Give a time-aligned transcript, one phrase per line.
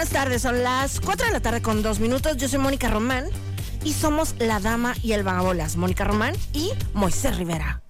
[0.00, 2.38] Buenas tardes, son las 4 de la tarde con 2 minutos.
[2.38, 3.26] Yo soy Mónica Román
[3.84, 5.76] y somos la dama y el vagabolas.
[5.76, 7.82] Mónica Román y Moisés Rivera.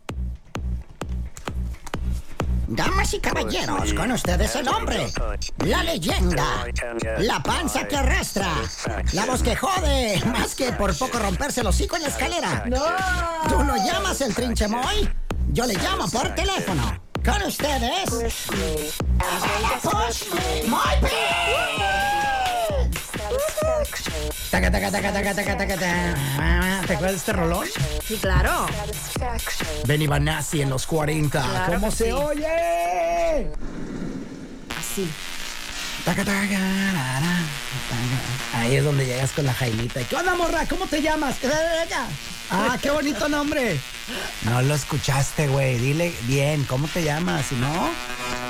[2.66, 5.06] Damas y caballeros, con ustedes el hombre,
[5.64, 6.66] la leyenda,
[7.19, 8.55] la panza que arrastra,
[9.12, 12.64] la voz que jode, más que por poco romperse el hocico en la escalera.
[13.48, 15.08] ¿Tú lo llamas el trinche Moy?
[15.52, 17.00] Yo le llamo por teléfono.
[17.24, 18.11] Con ustedes,
[20.66, 21.80] Moy
[24.50, 26.80] Taca, taca, taca, taca, taca, taca, taca.
[26.86, 27.66] ¿Te acuerdas de este rolón?
[28.06, 28.66] Sí, claro.
[29.86, 31.41] Benny Banassi en los 40.
[31.41, 32.10] Claro ¿Cómo se sí.
[32.12, 33.50] oye?
[34.78, 35.10] Así.
[36.05, 38.60] Taca, taca, ra, ra, taca.
[38.60, 40.02] Ahí es donde llegas con la Jailita.
[40.02, 40.66] ¿Qué onda, morra?
[40.66, 41.36] ¿Cómo te llamas?
[42.50, 43.78] Ah, qué bonito nombre.
[44.42, 45.78] No lo escuchaste, güey.
[45.78, 47.47] Dile bien, ¿cómo te llamas?
[47.47, 47.91] Si no,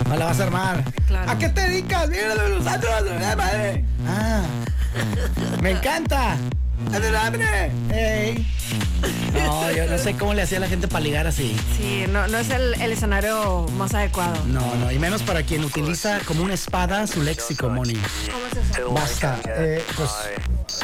[0.09, 0.85] no la vas a armar.
[1.07, 1.31] Claro.
[1.31, 2.09] ¿A qué te dedicas?
[2.09, 3.05] Mira los otros,
[3.37, 3.85] madre.
[4.07, 4.43] Ah,
[5.63, 6.37] me encanta.
[7.93, 8.47] Ey.
[9.35, 11.57] No, yo no sé cómo le hacía a la gente para ligar así.
[11.77, 14.35] Sí, no, no es el, el escenario más adecuado.
[14.47, 17.95] No, no, y menos para quien utiliza como una espada su léxico, Moni.
[17.95, 18.91] ¿Cómo es eso?
[18.93, 20.11] Basta, eh, pues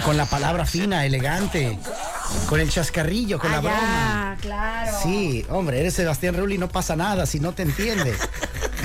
[0.04, 1.78] con la palabra fina, elegante,
[2.48, 4.36] con el chascarrillo, con la Ah, broma.
[4.36, 4.98] ya, claro.
[5.02, 8.14] Sí, hombre, eres Sebastián Rulli, no pasa nada si no te entiende.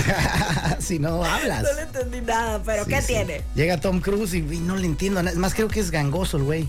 [0.80, 1.64] si no hablas.
[1.64, 3.08] No le entendí nada, pero Sí, ¿qué sí.
[3.08, 3.42] tiene?
[3.56, 5.22] Llega Tom Cruise y, y no le entiendo.
[5.22, 5.32] nada.
[5.34, 6.68] Es más, creo que es gangoso el güey.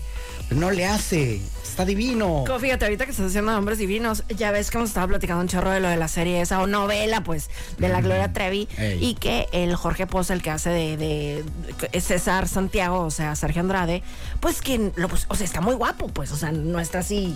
[0.49, 1.41] No le hace.
[1.63, 2.43] Está divino.
[2.45, 5.47] Como fíjate, ahorita que estás haciendo nombres divinos, ya ves que nos estaba platicando un
[5.47, 7.49] chorro de lo de la serie esa o novela, pues,
[7.79, 8.67] de la Gloria Trevi.
[8.77, 9.03] Ey.
[9.03, 11.43] Y que el Jorge Poza, el que hace de, de-
[11.91, 14.03] de César Santiago, o sea, Sergio Andrade,
[14.39, 17.35] pues que, lo, pues, o sea, está muy guapo, pues, o sea, no está así.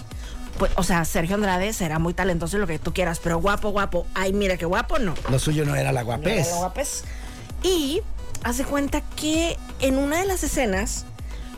[0.57, 3.69] Pues, o sea, Sergio Andrade será muy talentoso y lo que tú quieras, pero guapo,
[3.69, 4.07] guapo.
[4.13, 5.13] Ay, mira qué guapo, no.
[5.29, 6.37] Lo suyo no era la guapés.
[6.37, 7.03] Mira lo guapes.
[7.63, 8.01] Y
[8.43, 11.05] hace cuenta que en una de las escenas,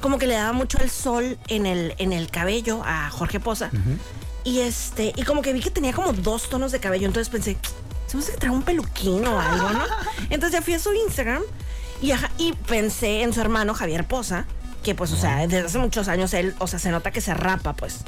[0.02, 3.70] como que le daba mucho el sol en el, en el cabello a Jorge Poza.
[4.44, 7.08] Y este, y como que vi que tenía como dos tonos de cabello.
[7.08, 7.58] Entonces pensé,
[8.08, 9.84] se me hace que trae un peluquín o algo, ¿no?
[10.30, 11.44] Entonces ya fui a su Instagram
[12.02, 14.46] y, ajá, y pensé en su hermano Javier Poza,
[14.84, 17.34] que pues, o sea, desde hace muchos años él, o sea, se nota que se
[17.34, 18.00] rapa, pues.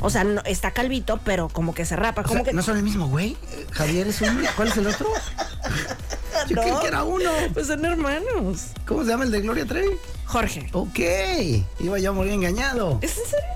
[0.00, 2.20] O sea, no- está calvito, pero como que se rapa.
[2.20, 3.36] O Como sea, que ¿No son el mismo güey?
[3.72, 4.40] Javier es uno.
[4.56, 5.08] ¿Cuál es el otro?
[6.48, 7.30] Yo creí que era uno.
[7.54, 8.66] Pues son hermanos.
[8.86, 9.96] ¿Cómo se llama el de Gloria Trevi?
[10.26, 10.68] Jorge.
[10.72, 10.98] Ok.
[11.80, 12.98] Iba yo a morir engañado.
[13.00, 13.46] ¿Es en serio?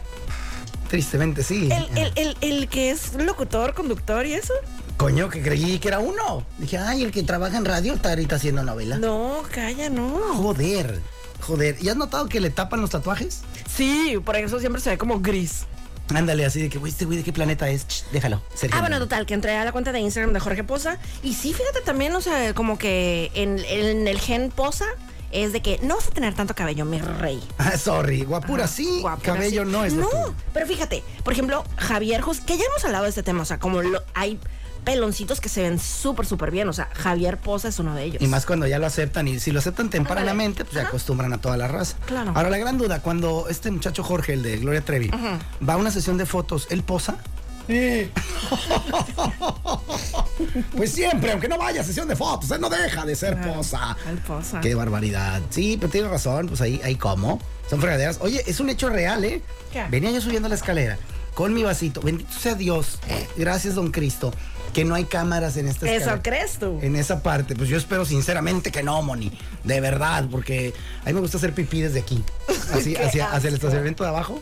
[0.88, 1.68] Tristemente sí.
[1.70, 4.54] El, el, el, el que es locutor, conductor y eso.
[4.96, 6.44] Coño, que creí que era uno.
[6.58, 8.98] Dije, ay, el que trabaja en radio está ahorita haciendo novela.
[8.98, 10.08] No, calla, no.
[10.34, 11.00] Joder.
[11.42, 11.76] Joder.
[11.80, 13.42] ¿Y has notado que le tapan los tatuajes?
[13.72, 15.64] Sí, por eso siempre se ve como gris.
[16.14, 17.86] Ándale, así de que, güey, este güey de qué planeta es.
[17.86, 18.42] Ch, déjalo.
[18.54, 20.98] Sergio Ah, bueno, total, que entré a la cuenta de Instagram de Jorge Poza.
[21.22, 24.86] Y sí, fíjate también, o sea, como que en, en el gen Poza
[25.32, 27.40] es de que no vas a tener tanto cabello, mi rey.
[27.58, 28.24] Ah, sorry.
[28.24, 29.70] Guapura Ajá, sí, guapura cabello sí.
[29.70, 30.08] no es No,
[30.52, 33.58] pero fíjate, por ejemplo, Javier Jos, que ya hemos hablado de este tema, o sea,
[33.60, 34.40] como lo- hay
[34.84, 36.68] peloncitos que se ven súper, súper bien.
[36.68, 38.22] O sea, Javier Poza es uno de ellos.
[38.22, 40.88] Y más cuando ya lo aceptan y si lo aceptan tempranamente, pues se Ajá.
[40.88, 41.96] acostumbran a toda la raza.
[42.06, 42.32] Claro.
[42.34, 45.10] Ahora la gran duda, cuando este muchacho Jorge, el de Gloria Trevi,
[45.66, 47.16] va a una sesión de fotos, ¿él posa?
[50.76, 53.54] pues siempre, aunque no vaya a sesión de fotos, él no deja de ser Claro,
[53.54, 53.96] posa.
[54.08, 54.60] él posa.
[54.60, 55.40] Qué barbaridad.
[55.50, 57.40] Sí, pero tiene razón, pues ahí, ahí como.
[57.68, 58.18] Son fregaderas.
[58.22, 59.42] Oye, es un hecho real, ¿eh?
[59.72, 59.84] ¿Qué?
[59.90, 60.98] Venía yo subiendo la escalera
[61.34, 62.00] con mi vasito.
[62.00, 62.98] Bendito sea Dios.
[63.36, 64.32] Gracias, don Cristo.
[64.72, 66.12] Que no hay cámaras en esta escalera.
[66.12, 66.78] Eso crees tú.
[66.82, 69.32] En esa parte, pues yo espero sinceramente que no, Moni.
[69.64, 70.72] De verdad, porque
[71.02, 72.22] a mí me gusta hacer pipí desde aquí.
[72.72, 74.40] Así, hacia, hacia el estacionamiento de abajo.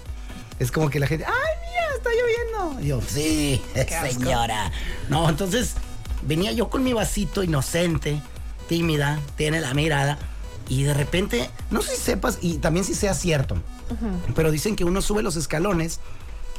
[0.59, 2.81] Es como que la gente, ¡ay, mira, está lloviendo!
[2.83, 3.63] Y yo, sí,
[4.11, 4.73] señora.
[5.09, 5.75] No, entonces
[6.23, 8.21] venía yo con mi vasito inocente,
[8.69, 10.19] tímida, tiene la mirada.
[10.69, 13.57] Y de repente, no sé si sepas, y también si sea cierto,
[14.35, 16.01] pero dicen que uno sube los escalones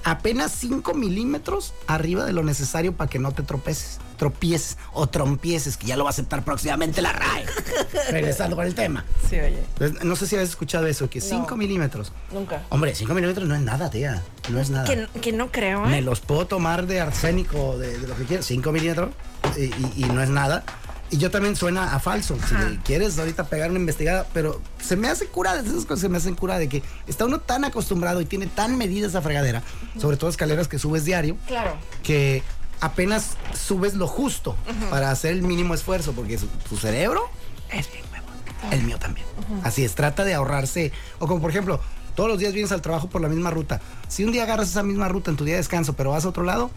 [0.04, 5.78] apenas 5 milímetros arriba de lo necesario para que no te tropeces, tropieces o trompieces,
[5.78, 7.46] que ya lo va a aceptar próximamente la RAE.
[8.12, 9.06] Regresando con el tema.
[9.30, 9.64] Sí, oye.
[10.04, 12.12] No sé si habéis escuchado eso, que 5 milímetros.
[12.32, 12.64] Nunca.
[12.70, 14.24] Hombre, 5 milímetros no es nada, tía.
[14.50, 14.86] No es nada.
[14.86, 15.90] Que, que no creo, ¿eh?
[15.90, 19.10] Me los puedo tomar de arsénico, de, de lo que quieras, 5 milímetros,
[19.58, 20.64] y, y- y no es nada.
[21.12, 22.38] Y yo también suena a falso.
[22.48, 26.10] Si le quieres ahorita pegar una investigada, pero se me hace cura, esas cosas se
[26.10, 29.64] me hacen cura de que está uno tan acostumbrado y tiene tan medida esa fregadera,
[30.00, 31.76] sobre todo escaleras que subes diario, Claro.
[32.04, 32.44] que
[32.80, 34.56] apenas subes lo justo
[34.92, 37.24] para hacer el mínimo esfuerzo, porque su, tu cerebro
[37.72, 38.30] es bien huevón.
[38.72, 39.26] El mío también.
[39.64, 40.92] Así es, trata de ahorrarse.
[41.18, 41.80] O como por ejemplo,
[42.16, 43.82] todos los días vienes al trabajo por la misma ruta.
[44.08, 46.30] Si un día agarras esa misma ruta en tu día de descanso, pero vas a
[46.30, 46.70] otro lado,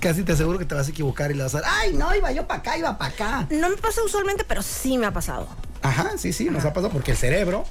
[0.00, 2.14] casi te aseguro que te vas a equivocar y le vas a dar, ay, no,
[2.14, 3.46] iba yo para acá, iba para acá.
[3.50, 5.48] No me pasa usualmente, pero sí me ha pasado.
[5.82, 7.64] Ajá, sí, sí, nos ha pasado porque el cerebro.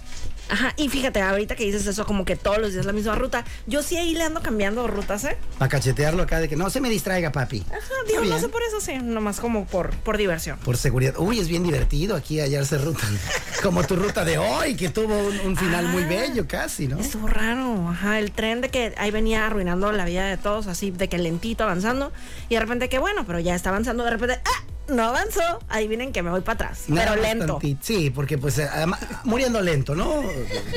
[0.49, 3.43] Ajá, y fíjate, ahorita que dices eso, como que todos los días la misma ruta,
[3.65, 5.37] yo sí ahí le ando cambiando rutas, ¿eh?
[5.57, 7.63] Para cachetearlo acá de que no se me distraiga, papi.
[7.69, 10.59] Ajá, digo, no sé por eso, sí, nomás como por, por diversión.
[10.59, 11.15] Por seguridad.
[11.17, 13.05] Uy, es bien divertido aquí hallarse ruta.
[13.63, 16.07] Como tu ruta de hoy, que tuvo un, un final muy Ah.
[16.07, 16.99] bello casi, ¿no?
[16.99, 20.91] Estuvo raro, ajá, el tren de que ahí venía arruinando la vida de todos, así
[20.91, 22.11] de que lentito avanzando,
[22.49, 24.63] y de repente que bueno, pero ya está avanzando, de repente, ¡ah!
[24.87, 27.53] No avanzó, adivinen que me voy para atrás, Nada pero lento.
[27.53, 27.79] tantito.
[27.83, 30.21] Sí, porque pues además, muriendo lento, ¿no?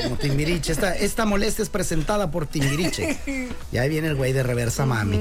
[0.03, 0.71] Como Timbiriche.
[0.71, 3.19] Esta, esta molestia es presentada por Timbiriche.
[3.71, 5.19] Y ahí viene el güey de reversa mami.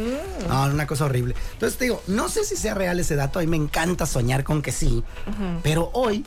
[0.49, 1.35] No, una cosa horrible.
[1.53, 3.39] Entonces te digo, no sé si sea real ese dato.
[3.39, 5.05] A mí me encanta soñar con que sí.
[5.63, 6.25] Pero hoy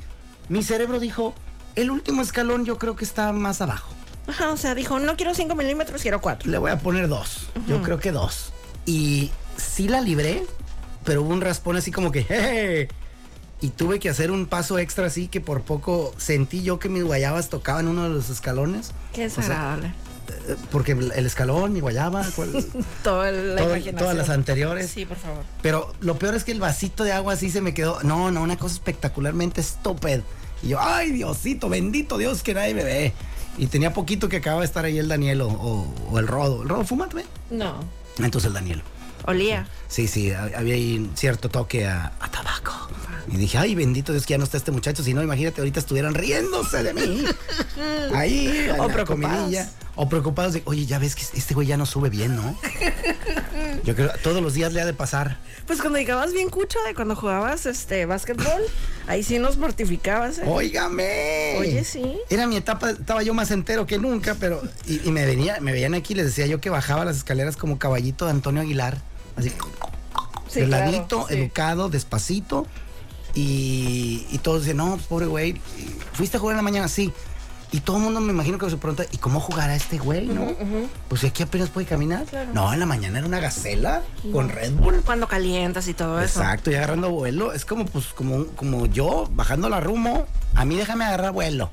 [0.49, 1.33] mi cerebro dijo,
[1.75, 3.91] el último escalón yo creo que está más abajo.
[4.27, 6.49] Ajá, o sea, dijo, no quiero 5 milímetros, quiero 4.
[6.51, 7.47] Le voy a poner dos.
[7.67, 8.53] Yo creo que dos.
[8.85, 10.45] Y sí la libré,
[11.03, 12.87] pero hubo un raspón así como que, "Jeje".
[13.61, 17.03] Y tuve que hacer un paso extra así que por poco sentí yo que mis
[17.03, 18.91] guayabas tocaban uno de los escalones.
[19.13, 19.87] Qué O sea, desagradable.
[20.47, 22.61] eh, porque el escalón, mi guayaba, cuál- la
[23.03, 24.89] todo- todas las anteriores.
[24.89, 25.43] Sí, por favor.
[25.61, 28.01] Pero lo peor es que el vasito de agua así se me quedó.
[28.01, 30.21] No, no, una cosa espectacularmente estúpida.
[30.63, 33.13] Y yo, ay, Diosito, bendito Dios que nadie me ve.
[33.59, 36.63] Y tenía poquito que acababa de estar ahí el Danielo o, o el Rodo.
[36.63, 37.27] ¿El Rodo fuma también?
[37.51, 37.75] No.
[38.17, 38.81] Entonces el Danielo.
[39.25, 39.67] Olía.
[39.87, 42.73] Sí, sí, ha- había ahí un cierto toque a, a tabaco.
[43.31, 45.03] Y dije, ay, bendito Dios que ya no está este muchacho.
[45.03, 47.23] Si no, imagínate, ahorita estuvieran riéndose de mí.
[48.15, 49.55] Ahí, O preocupados.
[49.95, 52.57] O preocupados de, oye, ya ves que este güey ya no sube bien, ¿no?
[53.83, 55.37] Yo creo todos los días le ha de pasar.
[55.67, 58.61] Pues cuando llegabas bien cucho de cuando jugabas este básquetbol,
[59.07, 60.39] ahí sí nos mortificabas.
[60.39, 60.43] ¿eh?
[60.45, 61.55] Óigame.
[61.59, 62.17] Oye, sí.
[62.29, 64.61] Era mi etapa, estaba yo más entero que nunca, pero.
[64.87, 67.77] Y, y me venía, me veían aquí, les decía yo que bajaba las escaleras como
[67.77, 69.01] caballito de Antonio Aguilar.
[69.35, 69.51] Así,
[70.47, 70.91] Sí, de claro,
[71.29, 71.33] sí.
[71.35, 72.67] educado, despacito.
[73.33, 75.61] Y, y todos decían, no, pues, pobre güey.
[76.13, 76.87] ¿Fuiste a jugar en la mañana?
[76.89, 77.13] Sí.
[77.73, 80.45] Y todo el mundo me imagino que se pregunta, ¿y cómo jugará este güey, no?
[81.07, 82.25] Pues si aquí apenas puede caminar.
[82.53, 84.01] No, en la mañana era una gacela
[84.33, 85.01] con Red Bull.
[85.05, 86.41] Cuando calientas y todo eso.
[86.41, 87.53] Exacto, y agarrando vuelo.
[87.53, 90.25] Es como, pues, como, como yo bajando la rumo.
[90.53, 91.71] A mí déjame agarrar vuelo.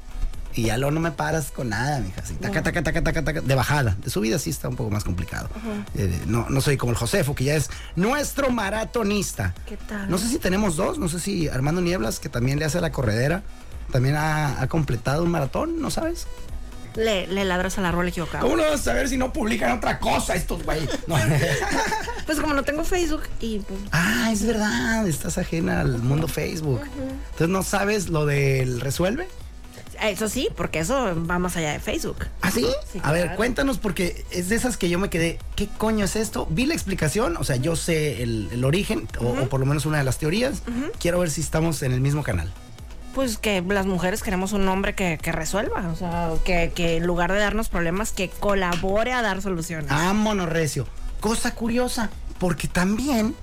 [0.54, 2.20] Y ya luego no me paras con nada, mija.
[2.22, 3.96] Así, taca, taca, taca, taca, taca, de bajada.
[4.02, 5.48] De subida sí está un poco más complicado.
[5.94, 9.54] Eh, no, no soy como el Josefo, que ya es nuestro maratonista.
[9.68, 10.10] ¿Qué tal?
[10.10, 10.98] No sé si tenemos dos.
[10.98, 13.42] No sé si Armando Nieblas, que también le hace la corredera,
[13.92, 16.26] también ha, ha completado un maratón, ¿no sabes?
[16.96, 18.42] Le, le ladras al árbol equivocado.
[18.44, 20.80] ¿Cómo no vas a saber si no publican otra cosa estos güey?
[21.06, 21.16] No.
[22.26, 26.82] Pues como no tengo Facebook y pues, Ah, es verdad, estás ajena al mundo Facebook.
[27.30, 29.28] Entonces no sabes lo del resuelve.
[30.02, 32.26] Eso sí, porque eso va más allá de Facebook.
[32.42, 32.66] ¿Ah, sí?
[32.92, 33.36] Sí, A ver, claro.
[33.36, 36.46] cuéntanos porque es de esas que yo me quedé, ¿qué coño es esto?
[36.50, 39.86] Vi la explicación, o sea, yo sé el, el origen, o, o por lo menos
[39.86, 40.62] una de las teorías.
[41.00, 42.52] Quiero ver si estamos en el mismo canal.
[43.14, 47.06] Pues que las mujeres queremos un hombre que, que resuelva, o sea, que, que en
[47.06, 49.88] lugar de darnos problemas, que colabore a dar soluciones.
[49.90, 50.86] Vámonos, Recio.
[51.18, 53.34] Cosa curiosa, porque también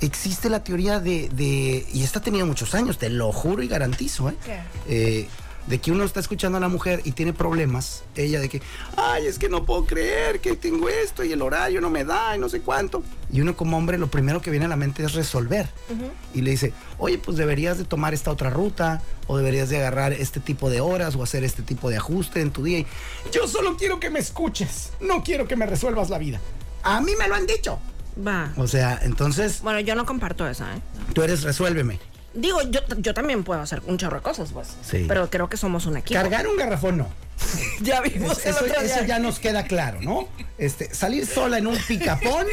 [0.00, 3.68] existe la teoría de, de- y esta ha tenido muchos años, te lo juro y
[3.68, 4.34] garantizo, ¿eh?
[4.44, 4.58] ¿Qué?
[4.88, 5.28] Eh,
[5.66, 8.60] de que uno está escuchando a la mujer y tiene problemas, ella de que,
[8.96, 12.36] ay, es que no puedo creer que tengo esto y el horario no me da
[12.36, 13.02] y no sé cuánto.
[13.32, 15.68] Y uno como hombre lo primero que viene a la mente es resolver.
[16.34, 20.12] Y le dice, oye, pues deberías de tomar esta otra ruta o deberías de agarrar
[20.12, 22.80] este tipo de horas o hacer este tipo de ajuste en tu día.
[22.80, 22.86] Y,
[23.32, 26.40] Yo solo quiero que me escuches, no quiero que me resuelvas la vida.
[26.82, 27.78] A mí me lo han dicho.
[28.24, 28.52] Va.
[28.56, 30.80] O sea, entonces Bueno, yo no comparto esa, ¿eh?
[31.14, 31.98] tú eres resuélveme.
[32.34, 34.68] Digo, yo, yo también puedo hacer un chorro de cosas, pues.
[34.82, 35.04] Sí.
[35.06, 36.20] Pero creo que somos un equipo.
[36.20, 37.08] Cargar un garrafón no.
[37.80, 40.28] ya vimos Eso, eso ya nos queda claro, ¿no?
[40.58, 42.46] Este, salir sola en un picapón,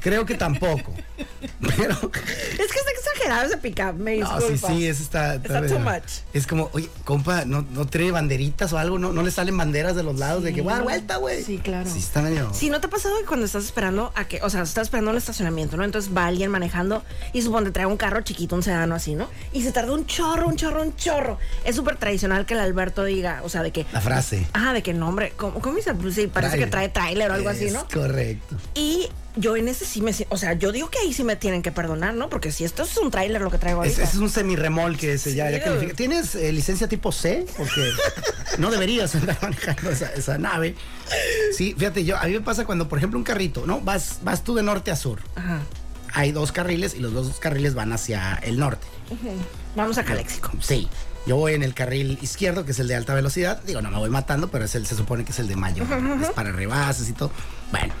[0.00, 0.94] creo que tampoco.
[1.76, 1.94] Pero.
[1.94, 4.68] Es que está exagerado ese pick-up, me No, disculpa.
[4.68, 5.34] sí, sí, eso está.
[5.36, 6.02] Está too much.
[6.32, 8.98] Es como, oye, compa, ¿no, no trae banderitas o algo?
[8.98, 11.42] ¿No, no le salen banderas de los lados de que va a dar vuelta, güey?
[11.42, 11.88] Sí, claro.
[11.90, 12.52] Sí, está medio.
[12.54, 15.10] Si no te ha pasado que cuando estás esperando a que, o sea, estás esperando
[15.10, 15.84] un estacionamiento, ¿no?
[15.84, 17.02] Entonces va alguien manejando
[17.32, 19.28] y suponte trae un carro chiquito, un sedano así, ¿no?
[19.52, 21.38] Y se tarda un chorro, un chorro, un chorro.
[21.64, 23.86] Es súper tradicional que el Alberto diga, o sea, de que.
[23.92, 24.46] La frase.
[24.52, 25.94] Ajá, de que nombre, ¿cómo, cómo dice?
[25.94, 27.86] Pues sí, parece que trae tráiler o algo así, ¿no?
[27.92, 28.56] Correcto.
[28.74, 30.12] Y yo en ese sí me...
[30.28, 32.28] O sea, yo digo que ahí sí me tienen que perdonar, ¿no?
[32.28, 34.10] Porque si esto es un tráiler lo que traigo Es, ahorita.
[34.10, 35.94] es un semirremolque ese, ya, Sí, ya califica.
[35.94, 37.46] ¿Tienes eh, licencia tipo C?
[37.56, 37.90] Porque
[38.58, 40.74] no deberías andar manejando esa, esa nave.
[41.56, 43.80] Sí, fíjate, yo, a mí me pasa cuando, por ejemplo, un carrito, ¿no?
[43.80, 45.20] Vas, vas tú de norte a sur.
[45.34, 45.60] Ajá.
[46.14, 48.86] Hay dos carriles y los dos carriles van hacia el norte.
[49.74, 50.50] Vamos a Caléxico.
[50.60, 50.88] Sí.
[51.26, 53.62] Yo voy en el carril izquierdo, que es el de alta velocidad.
[53.62, 55.86] Digo, no me voy matando, pero es el, se supone que es el de mayor.
[56.20, 57.30] Es para rebases y todo.
[57.70, 57.94] Bueno,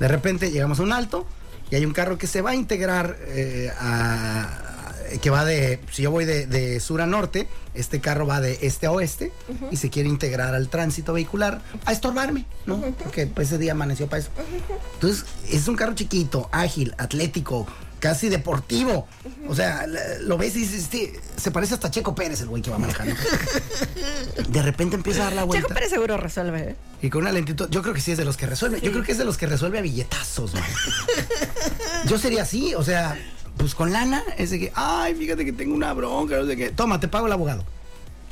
[0.00, 1.26] de repente llegamos a un alto
[1.70, 4.60] y hay un carro que se va a integrar eh, a-
[5.20, 8.58] que va de, si yo voy de, de sur a norte, este carro va de
[8.62, 9.32] este a oeste
[9.70, 12.80] y se quiere integrar al tránsito vehicular a estorbarme, ¿no?
[12.80, 14.30] Porque pues, ese día amaneció para eso.
[14.94, 17.66] Entonces, es un carro chiquito, ágil, atlético,
[18.04, 19.08] casi deportivo.
[19.48, 19.86] O sea,
[20.20, 23.14] lo ves y dices, "Este, se parece hasta Checo Pérez el güey que va manejando.
[24.48, 25.66] De repente empieza a dar la vuelta.
[25.66, 26.76] Checo Pérez seguro resuelve, ¿eh?
[27.00, 28.78] Y con una lentitud, yo creo que sí es de los que resuelve.
[28.82, 30.62] Yo creo que es de los que resuelve a billetazos, man.
[32.06, 33.16] Yo sería así, o sea,
[33.56, 36.70] pues con lana, es de que, ay, fíjate que tengo una bronca, no sé qué.
[36.72, 37.64] Toma, te pago el abogado.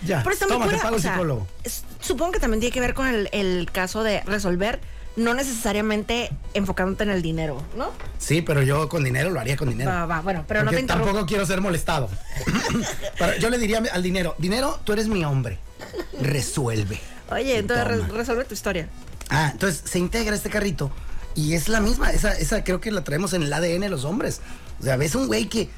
[0.05, 1.47] Ya, Pero toma, te pago el psicólogo.
[2.01, 4.81] supongo que también tiene que ver con el, el caso de resolver,
[5.17, 7.91] no necesariamente enfocándote en el dinero, ¿no?
[8.19, 9.91] Sí, pero yo con dinero lo haría con dinero.
[9.91, 11.07] Va, va, bueno, pero no te interrumpo.
[11.09, 12.09] tampoco quiero ser molestado.
[13.19, 15.59] Pero yo le diría al dinero, dinero, tú eres mi hombre.
[16.21, 17.01] Resuelve.
[17.31, 18.89] Oye, entonces re- resuelve tu historia.
[19.31, 20.91] Ah, entonces se integra este carrito
[21.35, 24.05] y es la misma, esa, esa creo que la traemos en el ADN de los
[24.05, 24.41] hombres.
[24.81, 25.69] O sea, ves un güey que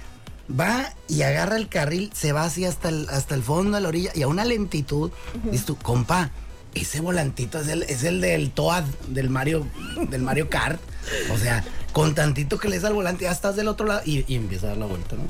[0.49, 3.89] va y agarra el carril, se va así hasta el, hasta el fondo de la
[3.89, 5.11] orilla y a una lentitud,
[5.45, 6.31] dices tú, compa,
[6.75, 9.67] ese volantito es el, es el del Toad, del Mario,
[10.11, 10.81] del Mario Kart.
[11.33, 14.25] O sea, con tantito que le des al volante, ya estás del otro lado y,
[14.27, 15.23] y empieza a dar la vuelta, ¿no?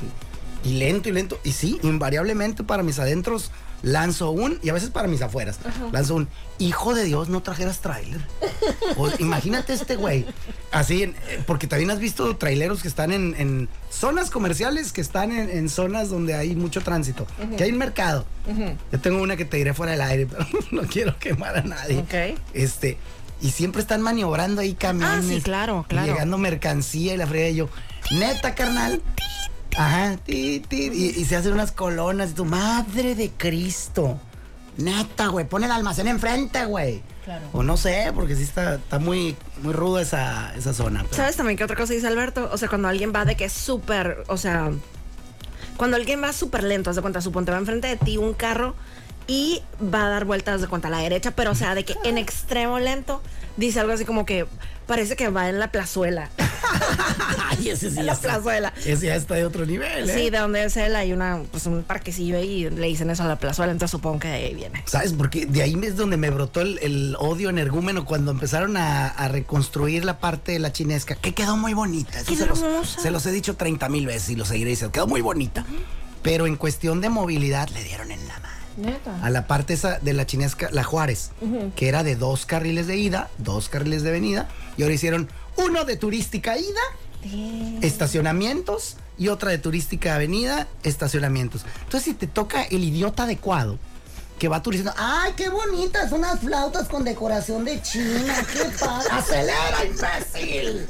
[0.65, 1.39] Y lento y lento.
[1.45, 3.51] Y sí, invariablemente para mis adentros
[3.85, 5.59] lanzo un, y a veces para mis afueras,
[5.93, 8.21] lanzo un, hijo de Dios, no trajeras tráiler.
[8.97, 10.25] O, imagínate este güey.
[10.73, 11.15] Así, eh,
[11.47, 15.69] porque también has visto traileros que están en, en zonas comerciales, que están en, en
[15.69, 17.27] zonas donde hay mucho tránsito,
[17.57, 18.25] que hay un mercado.
[18.93, 21.99] Yo tengo una que te diré fuera del aire, pero no quiero quemar a nadie.
[21.99, 22.39] Ok.
[22.53, 22.99] Este,
[23.41, 25.25] y siempre están maniobrando ahí camiones.
[25.25, 26.13] Ah, sí, claro, claro.
[26.13, 27.69] Llegando mercancía y la fría y yo,
[28.13, 29.03] neta, carnal.
[29.77, 34.19] Ajá, ti, ti, y, y se hacen unas colonas y tu madre de Cristo.
[34.77, 37.03] Neta, güey, pon el almacén enfrente, güey.
[37.25, 37.47] Claro.
[37.53, 41.03] O no sé, porque sí está, está muy, muy rudo esa, esa zona.
[41.05, 42.51] pero- ¿Sabes también qué otra cosa dice Alberto?
[42.53, 44.71] O sea, cuando alguien va de que es súper, o sea,
[45.77, 48.75] cuando alguien va súper lento, haz de cuenta, suponte va enfrente de ti un carro
[49.27, 51.97] y va a dar vueltas de cuenta a la derecha, pero o sea, de que
[52.05, 53.23] en extremo lento,
[53.57, 54.47] dice algo así como que
[54.87, 56.31] parece que va en la plazuela.
[57.51, 58.29] Ay, ese sí En la está.
[58.29, 58.73] plazuela.
[58.85, 60.15] Ese ya está de otro nivel, ¿eh?
[60.15, 63.23] Sí, de donde es él hay una, pues un parquecillo ahí y le dicen eso
[63.23, 64.83] a la plazuela, entonces supongo que de ahí viene.
[64.87, 65.13] ¿Sabes?
[65.13, 69.29] Porque de ahí es donde me brotó el, el odio energúmeno cuando empezaron a, a
[69.29, 72.21] reconstruir la parte de la chinesca, que quedó muy bonita.
[72.21, 73.01] Eso ¡Qué se los, hermosa!
[73.01, 74.93] se los he dicho 30 mil veces y lo seguiré diciendo.
[74.93, 75.65] Quedó muy bonita.
[76.23, 78.54] Pero en cuestión de movilidad le dieron en la mano.
[79.23, 81.31] A la parte esa de la chinesca, la Juárez,
[81.77, 85.85] que era de dos carriles de ida, dos carriles de venida, y ahora hicieron uno
[85.85, 86.81] de turística ida,
[87.83, 91.65] estacionamientos, y otra de turística avenida, estacionamientos.
[91.85, 93.79] Entonces, si te toca el idiota adecuado,
[94.39, 96.11] que va tú diciendo, ¡ay, qué bonitas!
[96.11, 99.09] Unas flautas con decoración de China, qué padre.
[99.13, 100.87] ¡Acelera, imbécil!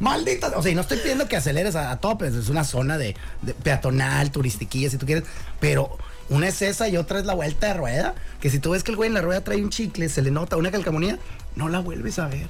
[0.00, 0.48] Maldita.
[0.56, 3.14] O sea, y no estoy pidiendo que aceleres a, a topes, es una zona de,
[3.42, 5.22] de peatonal, turistiquilla, si tú quieres,
[5.60, 5.96] pero
[6.28, 8.14] una es esa y otra es la vuelta de rueda.
[8.40, 10.30] Que si tú ves que el güey en la rueda trae un chicle, se le
[10.30, 11.18] nota una calcamonía,
[11.56, 12.48] no la vuelves a ver.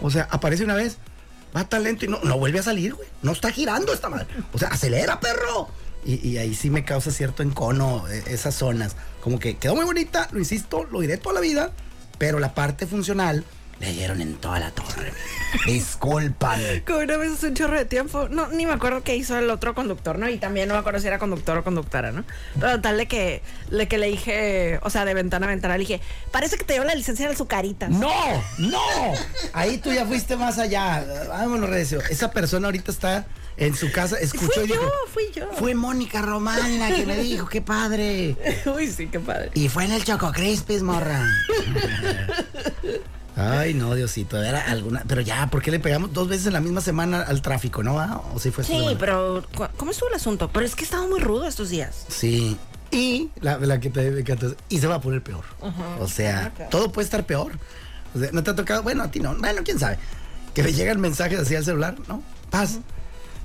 [0.00, 0.98] O sea, aparece una vez,
[1.56, 3.08] va tan lento y no, no vuelve a salir, güey.
[3.22, 4.26] No está girando esta madre.
[4.52, 5.68] O sea, acelera, perro.
[6.04, 8.96] Y, y ahí sí me causa cierto encono eh, esas zonas.
[9.20, 11.70] Como que quedó muy bonita, lo insisto, lo diré toda la vida,
[12.18, 13.44] pero la parte funcional
[13.80, 15.12] le dieron en toda la torre.
[15.66, 16.82] Discúlpame.
[16.84, 19.50] Como una vez hace un chorro de tiempo, no, ni me acuerdo qué hizo el
[19.50, 20.28] otro conductor, ¿no?
[20.28, 22.24] Y también no me acuerdo si era conductor o conductora, ¿no?
[22.58, 25.80] Pero tal de que, de que le dije, o sea, de ventana a ventana, le
[25.80, 26.00] dije,
[26.30, 27.90] parece que te dio la licencia en azucaritas.
[27.90, 28.12] No,
[28.58, 28.80] no.
[29.52, 31.04] Ahí tú ya fuiste más allá.
[31.28, 32.00] Vámonos, Recio.
[32.08, 33.26] Esa persona ahorita está
[33.56, 34.82] en su casa, escuchó Fui y dijo.
[34.82, 35.52] yo, fui yo.
[35.52, 38.36] Fue Mónica Román la que me dijo, qué padre.
[38.74, 39.50] Uy, sí, qué padre.
[39.54, 41.26] Y fue en el Choco Crispis, morra.
[43.36, 45.04] Ay, no, Diosito, era alguna.
[45.08, 47.96] Pero ya, ¿por qué le pegamos dos veces en la misma semana al tráfico, no?
[48.34, 48.98] ¿O si fue esta Sí, semana?
[48.98, 49.42] pero
[49.76, 50.50] ¿cómo estuvo el asunto?
[50.52, 52.04] Pero es que estaba muy rudo estos días.
[52.08, 52.58] Sí.
[52.90, 55.44] Y la, la que te encanta es, y se va a poner peor.
[55.98, 56.68] O sea, Ok.
[56.70, 57.52] todo puede estar peor.
[58.14, 59.98] O sea, no te ha tocado, bueno, a ti no, bueno, quién sabe.
[60.52, 62.22] Que me llegan mensajes así al celular, ¿no?
[62.50, 62.80] Paz.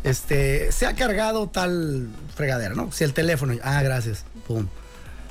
[0.03, 2.91] Este, se ha cargado tal fregadera, ¿no?
[2.91, 4.25] Si el teléfono, ah, gracias.
[4.47, 4.67] Pum.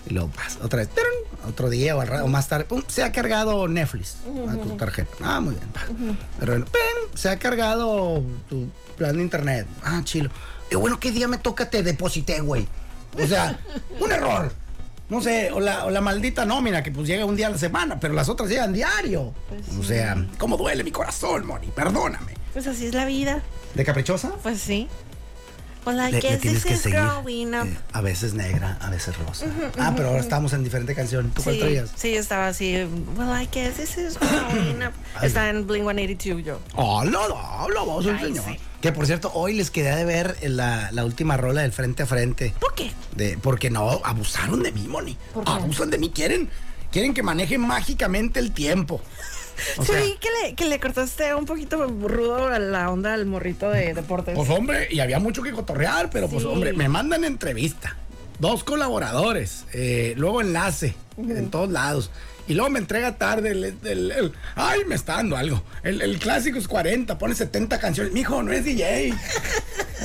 [0.09, 1.11] Y luego pasa, otra vez, ¡tarán!
[1.49, 4.17] Otro día o, al o más tarde, pum, se ha cargado Netflix
[4.49, 5.11] a tu tarjeta.
[5.23, 5.69] Ah, muy bien.
[6.39, 7.19] Pero bueno, ¡pim!
[7.19, 9.67] se ha cargado tu plan de internet.
[9.83, 10.31] Ah, chilo.
[10.71, 11.71] Y bueno, ¿qué día me toca?
[11.71, 12.67] Te deposité, güey.
[13.23, 13.59] O sea,
[14.01, 14.53] un error.
[15.09, 17.59] No sé, o la, o la maldita nómina que pues llega un día a la
[17.59, 19.33] semana, pero las otras llegan diario.
[19.79, 21.69] O sea, ¿cómo duele mi corazón, Moni?
[21.69, 22.35] Perdóname.
[22.53, 23.41] Pues así es la vida.
[23.75, 24.33] ¿De caprichosa?
[24.43, 24.89] Pues sí.
[25.87, 26.99] I Le- le tienes que seguir.
[26.99, 29.47] eh, a veces negra, a veces rosa.
[29.79, 31.31] ah, pero ahora estamos en diferente canción.
[31.31, 31.91] ¿Tú cuál Sí, traías?
[31.97, 32.75] sí, estaba así.
[33.17, 34.93] Well, I guess this is growing up.
[35.23, 36.61] Está en Blink 182 yo.
[36.75, 38.45] Hola, hola, vos, el Ay, señor.
[38.49, 38.59] sí.
[38.81, 42.07] Que por cierto, hoy les quedé de ver la, la última rola del frente a
[42.07, 42.55] frente.
[42.61, 42.93] ¿Por qué?
[43.15, 45.17] De, porque no, abusaron de mí, Moni.
[45.33, 45.51] ¿Por qué?
[45.53, 46.11] Abusan de mí.
[46.11, 46.49] Quieren,
[46.93, 49.01] quieren que maneje mágicamente el tiempo.
[49.79, 53.71] O sí, que le, que le cortaste un poquito rudo a la onda al morrito
[53.71, 54.35] de deportes.
[54.35, 57.97] Pues hombre, y había mucho que cotorrear, pero pues hombre, me mandan entrevista.
[58.39, 62.11] Dos colaboradores, eh, luego enlace en todos lados.
[62.49, 65.65] Y luego me entrega tarde el, el- el- ay, me está dando algo.
[65.83, 68.13] El, clásico es 40, pone 70 canciones.
[68.13, 69.13] Mijo, no es DJ.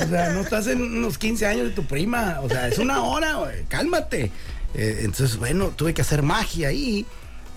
[0.04, 2.40] O sea, no estás en unos 15 años de tu prima.
[2.42, 4.32] O sea, es una hora, cálmate.
[4.74, 7.06] Eh, entonces, bueno, tuve que hacer magia ahí.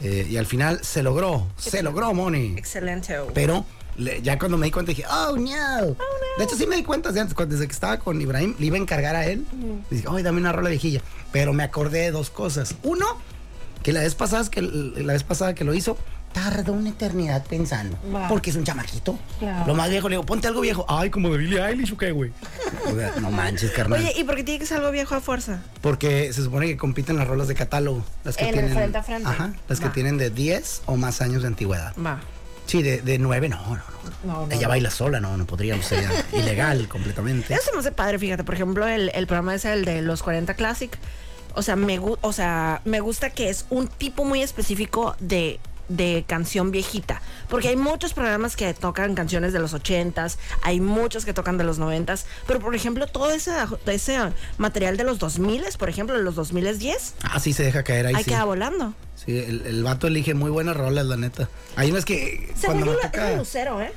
[0.01, 2.53] Eh, y al final se logró, se logró, Moni.
[2.57, 3.15] Excelente.
[3.33, 3.65] Pero
[3.97, 5.95] le- ya cuando me di cuenta dije, oh no.
[6.37, 8.75] De hecho, sí me di cuenta desde antes, desde que estaba con Ibrahim, le iba
[8.75, 9.45] a encargar a él.
[9.89, 11.01] Le dije, ay, dame una rola viejilla.
[11.31, 12.75] Pero me acordé de dos cosas.
[12.83, 13.05] Uno,
[13.83, 15.97] que la vez pasada que, la vez pasada que lo hizo,
[16.35, 17.97] tardó una eternidad pensando.
[18.27, 19.17] Porque es un chamaquito.
[19.39, 19.65] Claro.
[19.67, 20.85] Lo más viejo, le digo, ponte algo viejo.
[20.89, 22.31] Ay, como de Billie Eilish o qué, güey.
[22.91, 23.99] O sea, no manches, carnal.
[24.01, 25.61] Oye, ¿y por qué tiene que ser algo viejo a fuerza?
[25.81, 28.03] Porque se supone que compiten las rolas de catálogo.
[28.25, 28.73] Las que En el tienen.
[28.73, 29.29] frente a frente.
[29.29, 29.53] Ajá.
[29.69, 31.93] Las que tienen de 10 o más años de antigüedad.
[32.05, 32.19] Va.
[32.65, 33.83] Sí, de, de 9, no, no, no.
[34.45, 34.69] No, Ella no.
[34.69, 37.53] baila sola, no, no podríamos, sería ilegal completamente.
[37.53, 38.43] Eso me hace padre, fíjate.
[38.43, 40.97] Por ejemplo, el, el programa ese, el de los 40 Classic.
[41.53, 46.23] O sea, me, o sea, me gusta que es un tipo muy específico de, de
[46.27, 47.21] canción viejita.
[47.49, 51.63] Porque hay muchos programas que tocan canciones de los 80s, hay muchos que tocan de
[51.63, 52.25] los 90s.
[52.47, 53.51] Pero, por ejemplo, todo ese,
[53.85, 54.17] ese
[54.57, 58.15] material de los 2000s, por ejemplo, de los 2010, Ah, sí se deja caer ahí,
[58.15, 58.29] ahí sí.
[58.31, 58.93] queda volando.
[59.15, 61.49] Sí, el, el vato elige muy buenas rolas, la neta.
[61.75, 63.91] Hay unas que Según cuando yo, me es Lucero, ¿eh?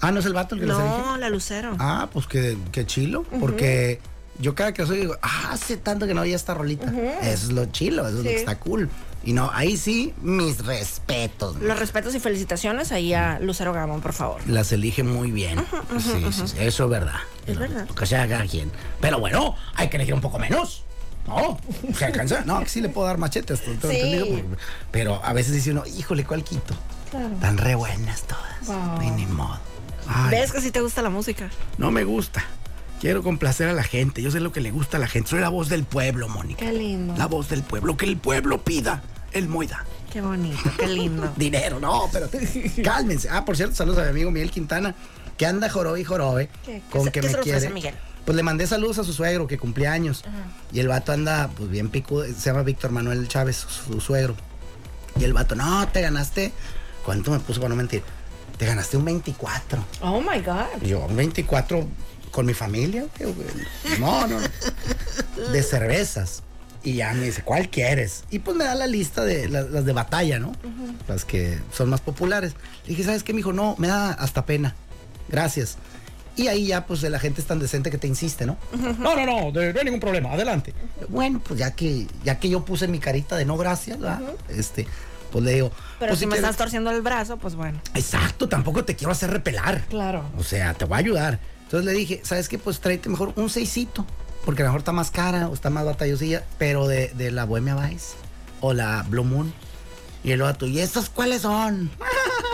[0.00, 0.66] Ah, ¿no es el vato el que?
[0.66, 1.74] No, la Lucero.
[1.78, 4.00] Ah, pues que, que chilo, porque
[4.38, 6.92] yo cada que soy digo, ah, hace tanto que no oía esta rolita.
[7.22, 8.88] Eso es lo chilo, eso es lo que está cool.
[9.24, 11.56] Y no, ahí sí, mis respetos.
[11.56, 14.40] Los respetos y felicitaciones ahí a Lucero Gamón, por favor.
[14.46, 15.58] Las elige muy bien.
[15.98, 17.20] sí, sí, sí, eso es verdad.
[17.46, 17.86] Es verdad.
[17.88, 18.70] Que sea cada quien.
[19.00, 20.84] Pero bueno, hay que elegir un poco menos.
[21.26, 21.58] No,
[21.94, 22.42] se alcanza.
[22.46, 24.44] No, que sí le puedo dar machetes, todo Sí.
[24.90, 26.74] Pero a veces dice uno, híjole, ¿cuál quito?
[27.10, 27.34] Claro.
[27.40, 28.66] Tan re buenas todas.
[28.66, 29.14] Wow.
[29.14, 29.58] Ni modo.
[30.06, 31.50] Ay, ¿Ves que sí te gusta la música?
[31.76, 32.42] no me gusta.
[33.00, 34.22] Quiero complacer a la gente.
[34.22, 35.30] Yo sé lo que le gusta a la gente.
[35.30, 36.64] Soy la voz del pueblo, Mónica.
[36.66, 37.14] Qué lindo.
[37.16, 37.96] La voz del pueblo.
[37.96, 39.02] Que el pueblo pida.
[39.32, 39.84] El moida.
[40.12, 41.32] Qué bonito, qué lindo.
[41.36, 42.28] Dinero, no, pero
[42.82, 43.28] cálmense.
[43.30, 44.94] Ah, por cierto, saludos a mi amigo Miguel Quintana,
[45.36, 46.80] que anda jorobe y jorobe ¿Qué?
[46.90, 47.68] con ¿Qué que qué me quiere.
[47.68, 47.94] Miguel?
[48.24, 50.24] Pues le mandé saludos a su suegro que cumple años.
[50.72, 52.24] Y el vato anda, pues bien picudo.
[52.24, 54.34] Se llama Víctor Manuel Chávez, su, su suegro.
[55.20, 56.52] Y el vato, no, te ganaste.
[57.04, 58.02] ¿Cuánto me puso para no mentir?
[58.58, 59.84] Te ganaste un 24.
[60.02, 60.82] Oh my God.
[60.82, 61.86] Yo, un 24
[62.30, 63.06] con mi familia.
[63.16, 63.48] ¿Qué, güey?
[63.98, 64.38] No, no.
[65.52, 66.42] De cervezas.
[66.84, 68.24] Y ya me dice, ¿cuál quieres?
[68.30, 70.52] Y pues me da la lista de las, las de batalla, ¿no?
[71.08, 72.54] Las que son más populares.
[72.84, 73.32] Le dije, ¿sabes qué?
[73.32, 74.74] Me dijo, no, me da hasta pena.
[75.28, 75.76] Gracias.
[76.36, 78.56] Y ahí ya, pues la gente es tan decente que te insiste, ¿no?
[79.00, 80.72] No, no, no, de- no hay ningún problema, adelante.
[81.08, 84.20] Bueno, pues ya que, ya que yo puse mi carita de no gracias, ¿verdad?
[84.48, 84.86] Este,
[85.32, 85.72] pues le digo.
[85.98, 87.80] Pero pues, si me quieres- estás torciendo el brazo, pues bueno.
[87.94, 89.82] Exacto, tampoco te quiero hacer repelar.
[89.90, 90.22] Claro.
[90.38, 91.40] O sea, te voy a ayudar.
[91.68, 92.58] Entonces le dije, ¿sabes qué?
[92.58, 94.06] Pues tráete mejor un seisito.
[94.46, 97.44] Porque a lo mejor está más cara o está más batallosilla, pero de, de la
[97.44, 98.14] Bohemia Vice
[98.62, 99.52] o la Blue Moon.
[100.24, 101.90] Y el otro, ¿y estos cuáles son?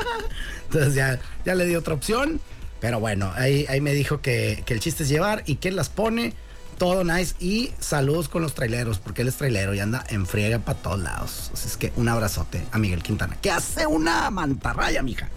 [0.64, 2.40] Entonces ya, ya le di otra opción.
[2.80, 5.90] Pero bueno, ahí, ahí me dijo que, que el chiste es llevar y que las
[5.90, 6.34] pone.
[6.76, 7.36] Todo nice.
[7.38, 10.98] Y saludos con los traileros, porque él es trailero y anda en friega para todos
[10.98, 11.52] lados.
[11.54, 15.28] Así es que un abrazote a Miguel Quintana, que hace una mantarraya, mija.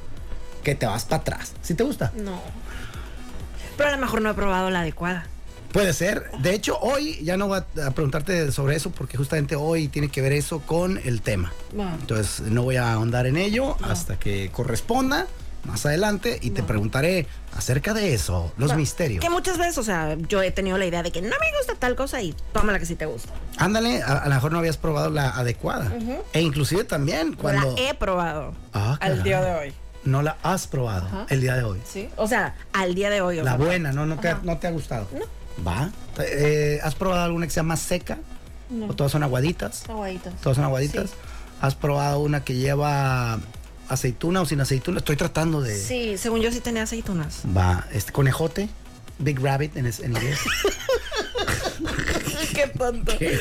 [0.64, 1.54] Que te vas para atrás.
[1.62, 2.12] ¿Sí te gusta?
[2.16, 2.42] No.
[3.78, 5.26] Pero a lo mejor no he probado la adecuada.
[5.72, 6.32] Puede ser.
[6.40, 10.22] De hecho, hoy ya no voy a, preguntarte sobre eso porque justamente hoy tiene que
[10.22, 11.52] ver eso con el tema.
[11.78, 11.94] Va.
[11.94, 15.28] Entonces no voy a ahondar en ello hasta que corresponda
[15.66, 19.22] más adelante y te preguntaré acerca de eso, los misterios.
[19.22, 21.76] Que muchas veces, o sea, yo he tenido la idea de que no me gusta
[21.78, 23.34] tal cosa y toma la que sí te gusta.
[23.58, 25.92] Ándale, a, a lo mejor no habías probado la adecuada.
[26.32, 27.76] E inclusive también cuando...
[27.76, 29.74] La he probado Ah, al día de hoy.
[30.08, 31.80] No la has probado el día de hoy.
[31.86, 32.08] Sí.
[32.16, 33.42] O sea, al día de hoy.
[33.42, 34.06] La buena, ¿no?
[34.06, 35.08] No te, ha- no te ha gustado.
[35.68, 35.90] Va.
[36.20, 38.18] Eh, ¿Has probado alguna que sea más seca?
[38.70, 38.88] No.
[38.88, 39.84] ¿O todas son aguaditas?
[39.90, 40.34] Aguaditas.
[40.42, 41.10] Todas son aguaditas.
[41.10, 41.16] Sí.
[41.60, 43.40] ¿Has probado una que lleva
[43.90, 45.00] aceituna o sin aceituna?
[45.00, 45.76] Estoy tratando de...
[45.78, 47.42] Sí, según yo sí tenía aceitunas.
[47.56, 48.70] Va, este conejote,
[49.20, 50.40] Big Rabbit en, es- en inglés.
[52.58, 53.16] Qué tonto.
[53.20, 53.40] Qué.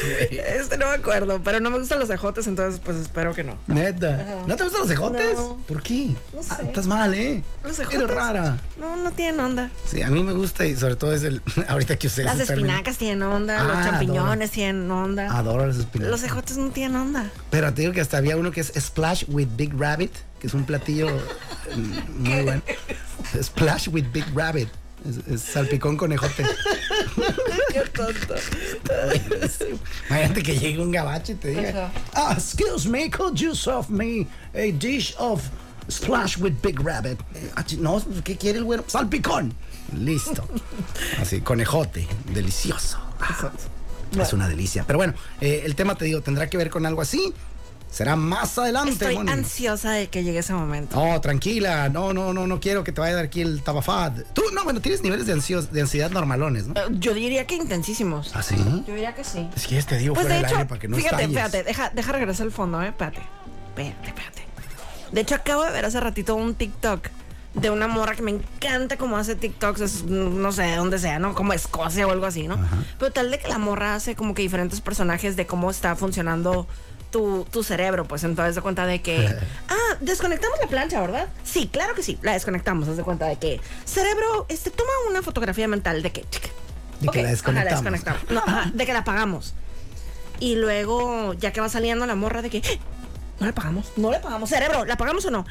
[0.59, 3.57] Este no me acuerdo, pero no me gustan los ejotes, entonces pues espero que no.
[3.67, 4.15] Neta.
[4.15, 4.45] Ajá.
[4.47, 5.37] ¿No te gustan los ejotes?
[5.37, 5.59] No.
[5.67, 6.09] ¿Por qué?
[6.35, 6.63] No Ah, sé.
[6.67, 7.43] estás mal, ¿eh?
[7.65, 8.15] Los Eres ejotes.
[8.15, 8.59] rara.
[8.79, 9.71] No, no tienen onda.
[9.87, 11.41] Sí, a mí me gusta y sobre todo es el...
[11.69, 14.55] Ahorita que usé Las espinacas tienen onda, Ah, los champiñones adoro.
[14.55, 15.37] tienen onda.
[15.39, 16.11] Adoro las espinacas.
[16.11, 17.31] Los ejotes no tienen onda.
[17.51, 20.55] Pero te digo que hasta había uno que es Splash with Big Rabbit, que es
[20.55, 21.09] un platillo
[21.77, 22.63] mm, muy bueno.
[23.43, 24.69] Splash with Big Rabbit.
[25.09, 26.45] Es, es salpicón conejote.
[27.85, 28.35] Tonto.
[30.09, 34.27] Imagínate que llegue un gabacho y te diga, ah, excuse me, could you serve me
[34.55, 35.43] a dish of
[35.89, 37.19] splash with big rabbit?
[37.57, 38.85] Ah, No, ¿qué quiere el güero?
[38.87, 39.55] Salpicón.
[39.97, 40.47] Listo.
[41.21, 42.99] Así, conejote, delicioso.
[43.21, 43.51] Ah,
[44.21, 44.85] es una delicia.
[44.87, 47.33] Pero bueno, eh, el tema te digo, tendrá que ver con algo así.
[47.91, 48.91] Será más adelante.
[48.93, 49.31] Estoy Moni.
[49.33, 50.97] ansiosa de que llegue ese momento.
[51.03, 54.13] No, tranquila, no, no, no, no quiero que te vaya a dar aquí el tabafad.
[54.35, 56.79] Tú, no, bueno, tienes niveles de, ansios- de ansiedad normalones, ¿no?
[56.79, 58.33] Eh, Yo diría que intensísimos.
[58.35, 58.57] ¿Ah, sí?
[58.87, 59.49] Yo diría que sí.
[59.57, 61.37] Es que te digo Pues fuera de del hecho, aire para que no fíjate, estalles.
[61.45, 63.21] espérate, deja, deja regresar al fondo, eh, espérate.
[63.77, 64.43] Espérate, espérate.
[65.13, 67.09] De hecho, acabo de ver hace ratito un TikTok
[67.55, 71.19] de una morra que me encanta cómo hace TikToks, es, no sé de dónde sea,
[71.19, 71.35] ¿no?
[71.35, 72.59] Como Escocia o algo así, ¿no?
[72.99, 76.67] Pero tal de que la morra hace como que diferentes personajes de cómo está funcionando
[77.11, 79.27] tu, tu cerebro, pues entonces de cuenta de que,
[79.69, 81.29] ah, desconectamos la plancha, ¿verdad?
[81.45, 85.23] Sí, claro que sí, la desconectamos, haz de cuenta de que cerebro, este, toma una
[85.23, 86.49] fotografía mental de que, chica,
[87.01, 87.83] De que la ajá, desconectamos.
[87.83, 88.31] desconectamos.
[88.31, 89.55] No, ajá, de que la apagamos.
[90.41, 92.59] Y luego, ya que va saliendo la morra de que.
[92.65, 92.79] "¡Ah!
[93.41, 94.49] No le pagamos, no le pagamos.
[94.49, 95.45] Cerebro, ¿la pagamos o no?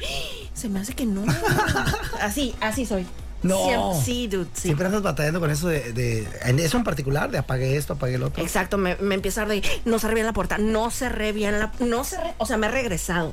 [0.54, 1.24] Se me hace que no.
[2.20, 3.06] Así, así soy.
[3.42, 3.58] No.
[3.68, 4.62] Siem- sí, dude, sí.
[4.62, 6.26] Siempre andas batallando con eso de,
[6.58, 8.42] eso en particular, de apague esto, apague el otro.
[8.42, 11.72] Exacto, me, me empieza a de no cerré bien la puerta, no cerré bien la.
[11.80, 13.32] No cerré, o sea, me he regresado.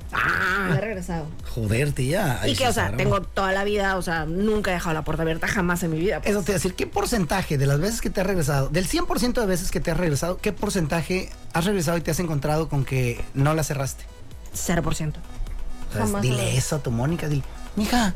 [0.69, 1.27] Me he regresado.
[1.55, 2.41] Joder, tía.
[2.45, 5.23] Y que, o sea, tengo toda la vida, o sea, nunca he dejado la puerta
[5.23, 6.19] abierta jamás en mi vida.
[6.19, 6.31] pues.
[6.31, 8.87] Eso te voy a decir, ¿qué porcentaje de las veces que te has regresado, del
[8.87, 12.69] 100% de veces que te has regresado, qué porcentaje has regresado y te has encontrado
[12.69, 14.03] con que no la cerraste?
[14.55, 14.83] 0%.
[14.85, 15.15] O sea,
[16.05, 17.43] Jamás dile eso a tu Mónica, dile,
[17.75, 18.15] mija,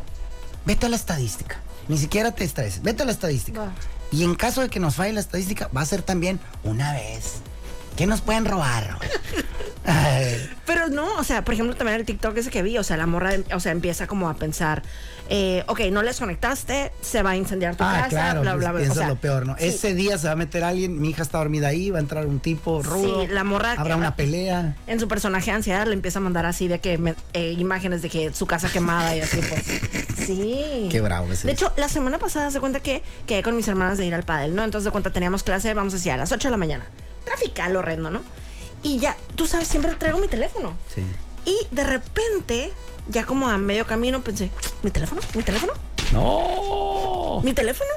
[0.65, 1.59] vete a la estadística.
[1.87, 3.61] Ni siquiera te estreses, vete a la estadística.
[3.61, 3.73] Va.
[4.11, 7.41] Y en caso de que nos falle la estadística, va a ser también una vez.
[7.95, 8.97] ¿Qué nos pueden robar?
[10.65, 13.07] Pero no, o sea, por ejemplo, también el TikTok ese que vi, o sea, la
[13.07, 14.83] morra, o sea, empieza como a pensar,
[15.29, 18.71] eh, ok, no les conectaste, se va a incendiar tu ah, casa, claro, bla, bla,
[18.71, 18.81] bla.
[18.81, 19.55] eso o sea, es lo peor, ¿no?
[19.57, 19.65] sí.
[19.65, 22.25] Ese día se va a meter alguien, mi hija está dormida ahí, va a entrar
[22.25, 23.21] un tipo rudo.
[23.21, 24.75] Sí, la morra que- Habrá una pelea.
[24.87, 28.01] En su personaje de ansiedad le empieza a mandar así de que me- eh, imágenes
[28.01, 29.63] de que su casa quemada y así, pues.
[30.25, 30.87] Sí.
[30.91, 33.97] Qué bravo ese De hecho, la semana pasada se cuenta que quedé con mis hermanas
[33.97, 34.63] de ir al pádel, ¿no?
[34.63, 36.85] Entonces de cuenta teníamos clase, vamos a decir, a las 8 de la mañana.
[37.25, 38.21] Trafical horrendo, ¿no?
[38.83, 40.73] Y ya, tú sabes, siempre traigo mi teléfono.
[40.93, 41.03] Sí.
[41.47, 42.71] Y de repente,
[43.07, 44.51] ya como a medio camino, pensé,
[44.83, 45.21] ¿mi teléfono?
[45.33, 45.73] ¿Mi teléfono?
[46.11, 47.41] ¡No!
[47.43, 47.89] ¿Mi teléfono?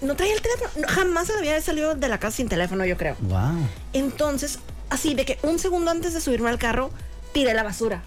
[0.00, 0.70] No traía el teléfono.
[0.80, 3.16] No, jamás se había salido de la casa sin teléfono, yo creo.
[3.20, 3.68] Wow.
[3.92, 4.58] Entonces,
[4.90, 6.90] así de que un segundo antes de subirme al carro,
[7.32, 8.02] tiré la basura.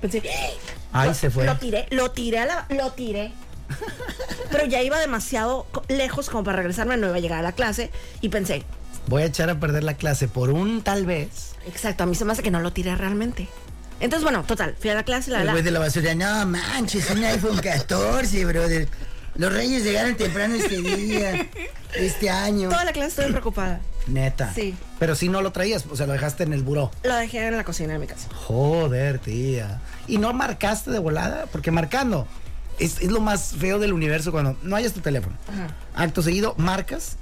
[0.00, 0.22] Pensé,
[0.92, 1.44] lo- se fue.
[1.44, 3.32] Lo tiré, lo tiré a la, lo tiré.
[4.50, 7.90] Pero ya iba demasiado lejos como para regresarme, no iba a llegar a la clase.
[8.22, 8.64] Y pensé,
[9.08, 11.52] Voy a echar a perder la clase por un tal vez.
[11.66, 13.48] exacto, a mí se me hace que no lo tiré realmente.
[14.00, 15.52] Entonces, bueno, total, fui a la clase, la, El la.
[15.52, 18.88] güey de la basura, no manches, un iPhone 14, brother.
[19.34, 21.48] Los reyes llegaron temprano este día,
[21.94, 22.68] este año.
[22.68, 23.80] Toda la clase estuve preocupada.
[24.06, 24.52] Neta.
[24.54, 24.74] Sí.
[24.98, 26.90] Pero si no lo traías, o sea, lo dejaste en el buró.
[27.02, 28.28] Lo dejé en la cocina de mi casa.
[28.34, 29.80] Joder, tía.
[30.06, 31.46] ¿Y no marcaste de volada?
[31.52, 32.26] Porque marcando
[32.78, 35.36] es, es lo más feo del universo cuando no hayas tu teléfono.
[35.94, 37.16] Acto seguido, marcas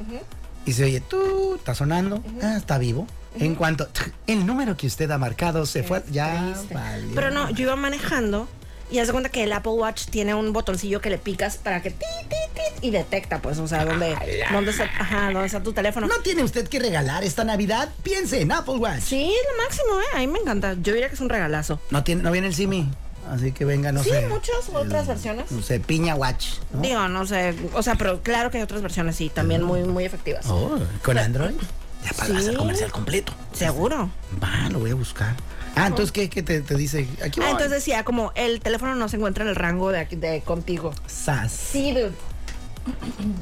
[0.64, 3.06] y se oye, tú, está sonando, ah, está vivo.
[3.38, 3.88] En cuanto
[4.26, 7.14] el número que usted ha marcado se fue, ya valió.
[7.14, 8.48] Pero no, yo iba manejando
[8.90, 11.82] y haz de cuenta que el Apple Watch tiene un botoncillo que le picas para
[11.82, 14.16] que ti, ti, ti, y detecta, pues, o sea, dónde,
[14.52, 16.06] dónde está, ajá, dónde está tu teléfono.
[16.06, 17.88] No tiene usted que regalar esta Navidad.
[18.02, 19.02] Piense en Apple Watch.
[19.02, 20.16] Sí, lo máximo, ¿eh?
[20.16, 20.74] A mí me encanta.
[20.74, 21.80] Yo diría que es un regalazo.
[21.90, 22.88] No, tiene, no viene el Simi.
[23.28, 24.28] Así que venga, no sí, sé.
[24.28, 25.50] muchas otras versiones.
[25.50, 26.58] No sé, Piña Watch.
[26.72, 26.80] ¿no?
[26.80, 30.04] Digo, no sé, o sea, pero claro que hay otras versiones, sí, también muy, muy
[30.04, 30.46] efectivas.
[30.48, 31.56] Oh, con Android.
[32.04, 32.36] Ya para Sí.
[32.36, 33.32] hacer comercial completo.
[33.52, 34.10] Seguro.
[34.42, 35.34] Va, lo voy a buscar.
[35.74, 37.06] Ah, entonces, ¿qué, qué te, te dice?
[37.24, 37.48] Aquí voy.
[37.48, 40.40] Ah, entonces decía, como el teléfono no se encuentra en el rango de, aquí- de
[40.42, 40.92] contigo.
[41.06, 41.52] Sas.
[41.52, 42.12] Sí, dude.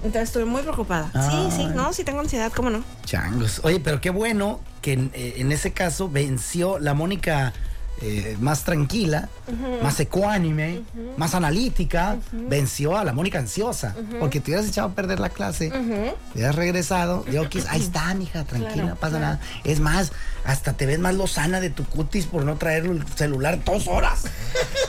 [0.02, 1.10] Entonces estuve muy preocupada.
[1.12, 2.82] Sí, sí, no, sí tengo ansiedad, ¿cómo no?
[3.04, 3.60] Changos.
[3.62, 7.52] Oye, pero qué bueno que en, eh, en ese caso venció la Mónica
[8.00, 9.28] eh, más tranquila,
[9.82, 10.82] más ecuánime,
[11.16, 13.94] más analítica, venció a la Mónica ansiosa.
[14.20, 18.44] Porque te hubieras echado a perder la clase, te hubieras regresado, yo ahí está, mija,
[18.44, 19.24] tranquila, Claro, no pasa claro.
[19.34, 19.40] nada.
[19.62, 20.12] Es más,
[20.44, 24.24] hasta te ves más lozana de tu cutis por no traer el celular dos horas.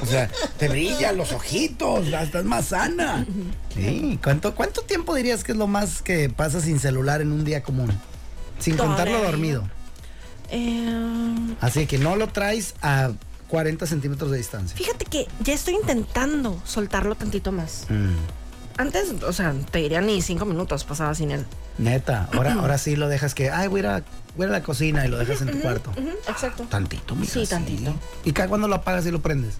[0.02, 3.26] O sea, te brillan los ojitos, estás más sana.
[3.74, 7.46] Sí, ¿cuánto, ¿cuánto tiempo dirías que es lo más que pasa sin celular en un
[7.46, 7.91] día común?
[8.60, 9.63] Sin contarlo dormido.
[10.49, 13.12] Eh, Así que no lo traes a
[13.47, 14.75] 40 centímetros de distancia.
[14.77, 17.86] fíjate que ya estoy intentando soltarlo tantito más.
[17.89, 18.15] Mm,
[18.77, 21.45] Antes, o sea, te diría ni cinco minutos pasaba sin él.
[21.77, 24.03] neta, ahora, ahora sí lo dejas que, ay, voy a, ir a,
[24.36, 25.91] voy a la cocina y lo dejas en tu cuarto.
[26.27, 26.65] Exacto.
[26.69, 27.93] Tantito, mija, Sí, tantito.
[28.25, 29.55] ¿Y cada cuando lo apagas y lo prendes?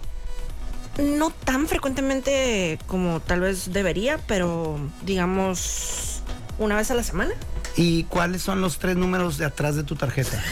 [0.98, 6.20] No tan frecuentemente como tal vez debería, pero digamos
[6.58, 7.32] una vez a la semana.
[7.76, 10.42] ¿Y cuáles son los tres números de atrás de tu tarjeta?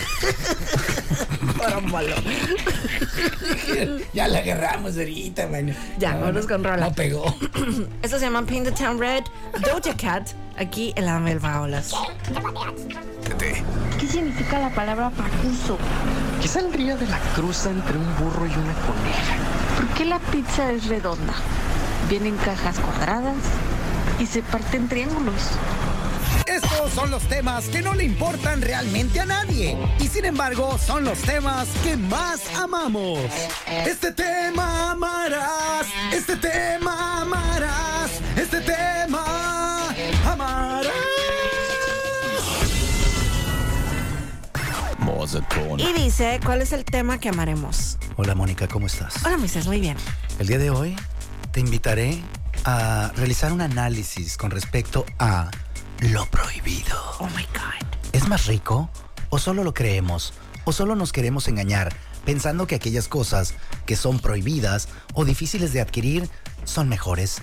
[4.12, 5.74] ya la agarramos ahorita, man.
[5.98, 6.88] Ya, vámonos con rola.
[6.88, 7.34] No pegó.
[8.02, 9.24] Esto se llama Paint the Town Red,
[9.62, 11.92] Doja Cat, aquí en la Melva Olas.
[13.98, 15.78] ¿Qué significa la palabra pacuso?
[16.42, 19.37] ¿Qué saldría de la cruza entre un burro y una coneja?
[19.76, 21.34] ¿Por qué la pizza es redonda?
[22.10, 23.37] Viene en cajas cuadradas
[24.20, 25.40] y se parte en triángulos.
[26.46, 29.76] Estos son los temas que no le importan realmente a nadie.
[29.98, 33.20] Y sin embargo, son los temas que más amamos.
[33.87, 35.87] Este tema amarás.
[36.12, 38.11] Este tema amarás.
[38.37, 39.90] Este tema
[40.26, 40.94] amarás.
[45.78, 47.98] Y dice, ¿cuál es el tema que amaremos?
[48.16, 49.24] Hola Mónica, ¿cómo estás?
[49.24, 49.96] Hola, Moisés, muy bien.
[50.38, 50.96] El día de hoy
[51.52, 52.22] te invitaré
[52.64, 55.50] a realizar un análisis con respecto a
[56.12, 56.96] lo prohibido.
[57.18, 57.86] Oh my God.
[58.12, 58.90] ¿Es más rico?
[59.30, 60.34] ¿O solo lo creemos?
[60.64, 63.54] ¿O solo nos queremos engañar pensando que aquellas cosas
[63.86, 66.28] que son prohibidas o difíciles de adquirir
[66.64, 67.38] son mejores?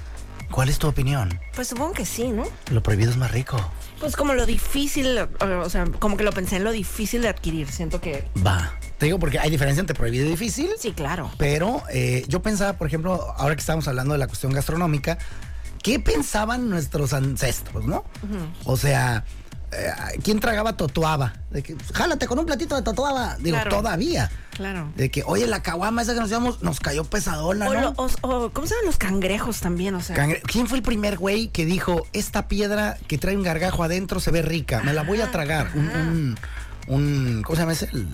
[0.51, 1.39] ¿Cuál es tu opinión?
[1.55, 2.43] Pues supongo que sí, ¿no?
[2.71, 3.57] Lo prohibido es más rico.
[3.99, 7.71] Pues como lo difícil, o sea, como que lo pensé en lo difícil de adquirir.
[7.71, 8.73] Siento que Va.
[8.97, 10.69] Te digo porque hay diferencia entre prohibido y difícil.
[10.77, 11.31] sí, claro.
[11.37, 15.17] Pero eh, yo pensaba, por ejemplo, ahora que estamos hablando de la cuestión gastronómica,
[15.81, 18.03] ¿qué pensaban nuestros ancestros, no?
[18.65, 19.23] O sea,
[19.71, 19.89] eh,
[20.23, 21.33] ¿quién tragaba totuaba?
[21.49, 23.37] De que, jálate con un platito de totuaba.
[23.39, 23.69] Digo, Claro.
[23.77, 24.29] todavía.
[24.55, 24.91] Claro.
[24.95, 27.81] De que, oye, la caguama esa que nos llevamos nos cayó pesadona, O, ¿no?
[27.81, 29.95] lo- o- o- ¿Cómo se llaman los cangrejos también?
[29.95, 33.43] O sea, Cangre- ¿Quién fue el primer güey que dijo, esta piedra que trae un
[33.43, 35.71] gargajo adentro se ve rica, me la voy a tragar?
[35.73, 36.37] Un, un,
[36.87, 37.89] un- ¿cómo se llama ese?
[37.93, 38.07] El,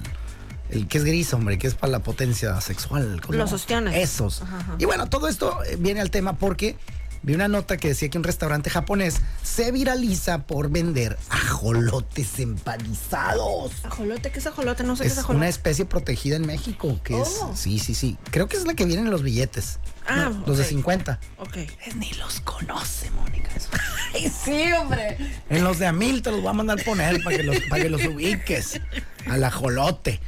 [0.70, 3.20] el que es gris, hombre, que es para la potencia sexual.
[3.26, 3.38] ¿cómo?
[3.38, 3.96] Los ostiones.
[3.96, 4.42] Esos.
[4.44, 4.76] Ajá, ajá.
[4.78, 6.78] Y bueno, todo esto eh, viene al tema porque
[7.28, 13.74] vi una nota que decía que un restaurante japonés se viraliza por vender ajolotes empanizados.
[13.84, 14.84] ajolote, ¿qué es ajolote?
[14.86, 15.38] No sé qué es Es ajolote.
[15.38, 17.40] una especie protegida en México, que es...
[17.42, 17.54] Oh.
[17.54, 18.18] Sí, sí, sí.
[18.32, 19.80] Creo que es la que viene en los billetes.
[20.08, 20.70] Ah, No, Los de ok.
[20.70, 21.20] 50.
[21.40, 21.58] Ok.
[21.86, 23.50] Es ni los conoce, Mónica.
[23.54, 23.68] eso.
[24.16, 25.18] Ay, sí, hombre.
[25.50, 27.84] En los de a mil te los voy a mandar poner para que los, para
[27.84, 28.80] que los ubiques.
[29.30, 30.22] Al ajolote.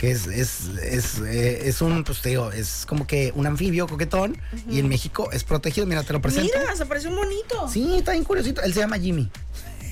[0.00, 3.86] Que es, es, es, eh, es un, pues te digo, es como que un anfibio
[3.86, 4.38] coquetón.
[4.70, 5.86] Y en México es protegido.
[5.86, 6.54] Mira, te lo presento.
[6.58, 7.68] Mira, se parece un bonito.
[7.68, 8.62] Sí, está bien curiosito.
[8.62, 9.30] Él se llama Jimmy.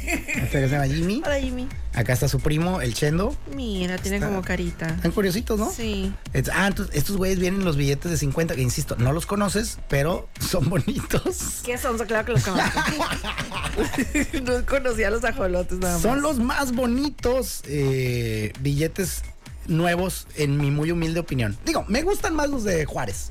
[0.06, 1.20] Este se llama Jimmy.
[1.26, 1.68] Hola, Jimmy.
[1.92, 3.36] Acá está su primo, el Chendo.
[3.54, 4.86] Mira, tiene Está- como carita.
[4.88, 5.70] Están curiositos, ¿no?
[5.70, 6.10] Sí.
[6.32, 9.26] Es- ah, entonces, estos güeyes vienen en los billetes de 50, que insisto, no los
[9.26, 11.60] conoces, pero son bonitos.
[11.66, 11.98] ¿Qué son?
[11.98, 12.80] Claro que los conozco.
[14.44, 16.02] no conocía los ajolotes nada más.
[16.02, 19.22] Son los más bonitos eh, billetes
[19.68, 21.56] nuevos, en mi muy humilde opinión.
[21.64, 23.30] Digo, me gustan más los de Juárez,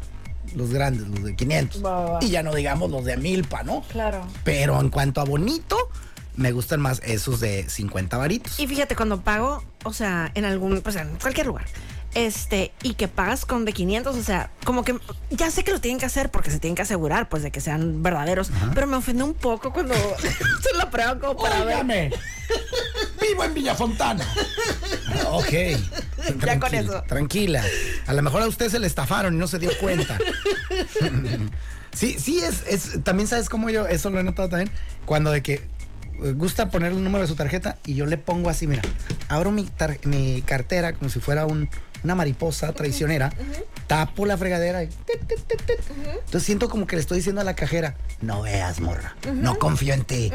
[0.55, 1.83] los grandes, los de 500.
[1.83, 2.19] Va, va, va.
[2.21, 3.83] Y ya no digamos los de Milpa, ¿no?
[3.91, 4.25] Claro.
[4.43, 5.77] Pero en cuanto a bonito,
[6.35, 8.59] me gustan más esos de 50 varitos.
[8.59, 11.65] Y fíjate, cuando pago, o sea, en algún, pues en cualquier lugar,
[12.25, 14.95] este, y que pagas con de 500, o sea, como que
[15.29, 17.61] ya sé que lo tienen que hacer porque se tienen que asegurar, pues, de que
[17.61, 19.93] sean verdaderos, pero me ofende un poco cuando
[20.61, 21.75] se lo prueban como para ver.
[21.75, 22.11] Óigame,
[23.21, 24.25] Vivo en Villafontana.
[25.31, 25.53] ok.
[26.45, 27.03] Ya con eso.
[27.07, 27.63] Tranquila.
[28.07, 30.17] A lo mejor a usted se le estafaron y no se dio cuenta.
[31.93, 33.03] sí, sí, es, es.
[33.03, 34.71] También sabes cómo yo, eso lo he notado también.
[35.05, 35.61] Cuando de que
[36.35, 38.81] gusta poner el número de su tarjeta y yo le pongo así, mira,
[39.29, 41.69] abro mi, tar- mi cartera como si fuera un-
[42.03, 43.31] una mariposa traicionera,
[43.87, 44.87] tapo la fregadera y.
[44.87, 45.79] tit, tit, tit, tit.
[46.25, 49.93] Entonces siento como que le estoy diciendo a la cajera, no veas, morra, no confío
[49.93, 50.31] en ti.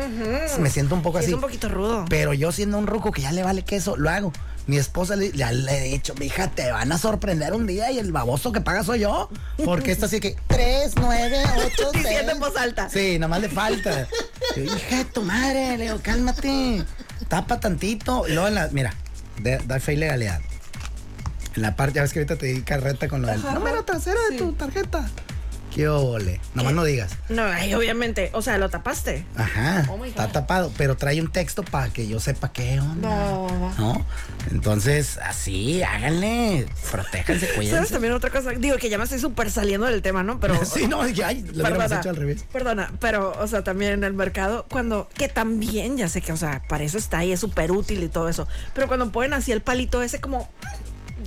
[0.59, 1.31] Me siento un poco Sí, así.
[1.33, 2.05] es un poquito rudo.
[2.09, 4.33] Pero yo siendo un ruco que ya le vale queso, lo hago.
[4.68, 7.98] Mi esposa le, ya le he dicho, mija, te van a sorprender un día y
[7.98, 9.29] el baboso que paga soy yo.
[9.64, 12.05] Porque esto así que 3, 9, 8, 6.
[12.05, 12.88] Diciendo en voz alta.
[12.88, 14.07] Sí, nada más le falta.
[14.57, 16.85] Yo, hija de tu madre, le digo, cálmate.
[17.27, 18.25] Tapa tantito.
[18.29, 18.94] Y luego en la, mira,
[19.40, 20.40] de- da fe y legalidad.
[21.55, 24.19] En la parte, ya ves que ahorita te di carreta con lo del número trasero
[24.31, 25.09] de tu tarjeta.
[25.75, 26.38] Qué ole.
[26.55, 27.12] Nomás no digas.
[27.31, 28.29] No, ay, obviamente.
[28.35, 29.25] O sea, lo tapaste.
[29.37, 29.87] Ajá.
[29.88, 30.33] Oh my está God.
[30.33, 33.09] tapado, pero trae un texto para que yo sepa qué onda.
[33.09, 33.73] No.
[33.79, 34.07] ¿No?
[34.51, 36.67] Entonces, así, háganle.
[36.91, 37.93] Protéjanse, ¿Sabes cuídense.
[37.95, 38.51] también otra cosa?
[38.51, 40.41] Digo que ya me estoy súper saliendo del tema, ¿no?
[40.41, 40.61] Pero.
[40.67, 42.45] Sí, no, ya, lo hubiéramos hecho al revés.
[42.53, 46.37] perdona, pero, o sea, también en el mercado, cuando, que también, ya sé que, o
[46.37, 49.53] sea, para eso está ahí, es súper útil y todo eso, pero cuando ponen así
[49.53, 50.51] el palito ese como...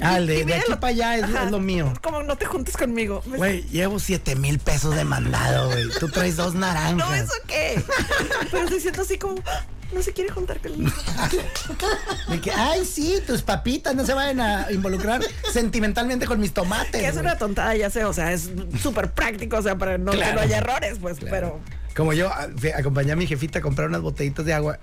[0.02, 1.94] Ah, el de, de aquí lo- para allá es, Ajá, es lo mío.
[2.02, 3.22] Como no te juntes conmigo.
[3.26, 5.86] Güey, llevo 7 mil pesos de mandado, güey.
[6.00, 6.96] Tú traes dos naranjas.
[7.10, 7.82] No, ¿eso qué?
[8.52, 10.92] pero se siento así como, "Ah, no se quiere juntar conmigo.
[12.30, 17.02] De que, ay, sí, tus papitas no se vayan a involucrar sentimentalmente con mis tomates.
[17.02, 18.50] Que es una tontada, ya sé, o sea, es
[18.82, 20.36] súper práctico, o sea, para no, que Claro.
[20.36, 21.60] no haya errores, pues, pero...
[21.96, 22.30] Como yo
[22.78, 24.80] acompañé a mi jefita a comprar unas botellitas de agua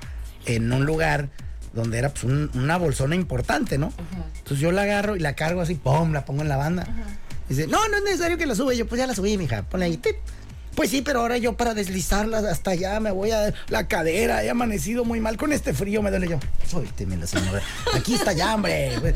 [0.46, 1.28] en un lugar
[1.72, 3.92] donde era pues un- una bolsona importante, ¿no?
[4.38, 6.12] Entonces yo la agarro y la cargo así, ¡pum!
[6.12, 6.86] La pongo en la banda.
[7.48, 8.72] Dice, no, no es necesario que la suba.
[8.74, 9.96] Y yo, pues ya la subí, mija, ponla ahí.
[9.96, 10.16] tit.
[10.74, 14.42] Pues sí, pero ahora yo para deslizarla hasta allá me voy a la cadera.
[14.42, 16.38] He amanecido muy mal con este frío, me duele yo.
[16.66, 17.60] Suélteme la señora.
[17.94, 18.92] Aquí está ya, hombre.
[18.98, 19.14] Pues,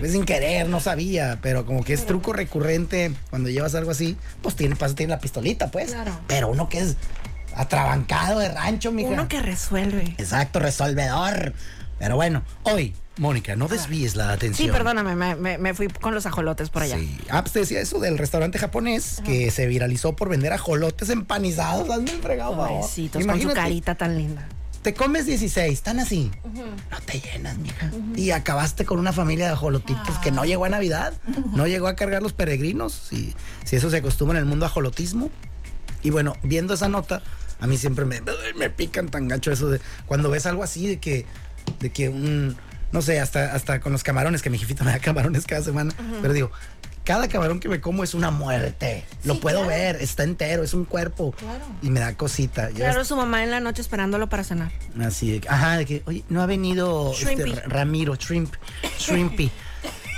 [0.00, 1.38] pues sin querer, no sabía.
[1.40, 5.18] Pero como que es truco recurrente cuando llevas algo así, pues tiene, pasa, tiene la
[5.18, 5.92] pistolita, pues.
[5.92, 6.12] Claro.
[6.26, 6.96] Pero uno que es
[7.54, 9.08] atrabancado de rancho, mija.
[9.10, 10.14] Uno que resuelve.
[10.18, 11.54] Exacto, resolvedor.
[11.98, 14.68] Pero bueno, hoy, Mónica, no desvíes la atención.
[14.68, 16.96] Sí, perdóname, me, me- me fui con los ajolotes por allá.
[16.98, 17.18] Sí.
[17.28, 21.90] Ah, pues te decía eso del restaurante japonés que se viralizó por vender ajolotes empanizados.
[21.90, 22.56] Hazme el fregado.
[22.56, 24.48] Pobrecitos, con su carita tan linda.
[24.82, 26.30] Te comes 16, están así.
[26.90, 27.90] No te llenas, mija.
[28.14, 31.14] Y acabaste con una familia de ajolotitos que no llegó a Navidad.
[31.52, 32.92] No llegó a cargar los peregrinos.
[32.92, 33.34] Si,
[33.64, 35.30] si eso se acostumbra en el mundo ajolotismo.
[36.04, 37.22] Y bueno, viendo esa nota,
[37.58, 38.22] a mí siempre me,
[38.56, 41.26] me pican tan gacho eso de cuando ves algo así de que,
[41.78, 42.56] de que un,
[42.92, 45.92] no sé, hasta, hasta con los camarones, que mi jefita me da camarones cada semana,
[46.22, 46.50] pero digo,
[47.08, 49.02] cada camarón que me como es una muerte.
[49.24, 51.34] Lo puedo ver, está entero, es un cuerpo.
[51.80, 52.68] Y me da cosita.
[52.68, 54.70] Yo Claro, su mamá en la noche esperándolo para cenar.
[55.00, 58.54] Así ajá, de que, oye, no ha venido este, Ramiro, Shrimp,
[58.98, 59.50] Shrimpy.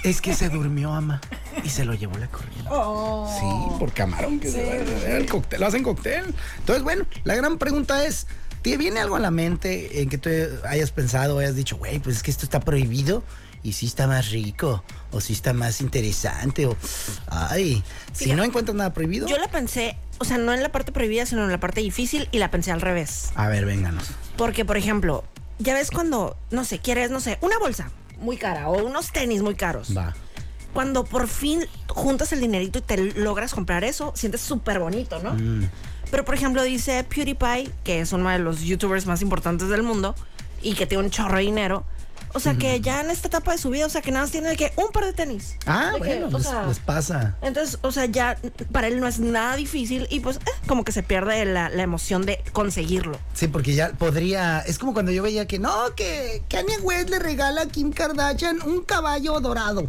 [0.02, 1.20] es que se durmió, ama,
[1.62, 2.62] y se lo llevó la corriente.
[2.64, 6.24] Sí, por camarón que se va, el cóctel, lo hacen cóctel.
[6.58, 8.26] Entonces, bueno, la gran pregunta es,
[8.62, 10.30] ¿te viene algo a la mente en que tú
[10.68, 13.22] hayas pensado, hayas dicho, güey, pues es que esto está prohibido?
[13.62, 16.76] Y sí está más rico, o sí está más interesante, o,
[17.26, 20.72] ay, si Fíjate, no encuentras nada prohibido, Yo la pensé, o sea, no en la
[20.72, 23.32] parte prohibida, sino en la parte difícil y la pensé al revés.
[23.34, 24.12] a ver, vénganos.
[24.38, 25.24] Porque, por ejemplo,
[25.58, 29.42] ya ves cuando, no sé, quieres, no sé, una bolsa muy cara o unos tenis
[29.42, 29.94] muy caros.
[29.94, 30.14] Va.
[30.72, 35.34] Cuando por fin juntas el dinerito y te logras comprar eso, sientes súper bonito, ¿no?
[35.34, 35.68] Mm.
[36.10, 40.14] Pero, por ejemplo, dice PewDiePie, que es uno de los youtubers más importantes del mundo
[40.62, 41.84] y que tiene un chorro de dinero.
[42.32, 44.30] O sea, que ya en esta etapa de su vida, o sea, que nada más
[44.30, 45.56] tiene de que un par de tenis.
[45.66, 47.36] Ah, De que, bueno, o les, sea, les pasa.
[47.42, 48.38] entonces, o sea, ya
[48.70, 51.82] para él no es nada difícil y pues eh, como que se pierde la, la
[51.82, 53.18] emoción de conseguirlo.
[53.34, 54.60] Sí, porque ya podría.
[54.60, 58.62] Es como cuando yo veía que no, que Kanye West le regala a Kim Kardashian
[58.62, 59.88] un caballo dorado.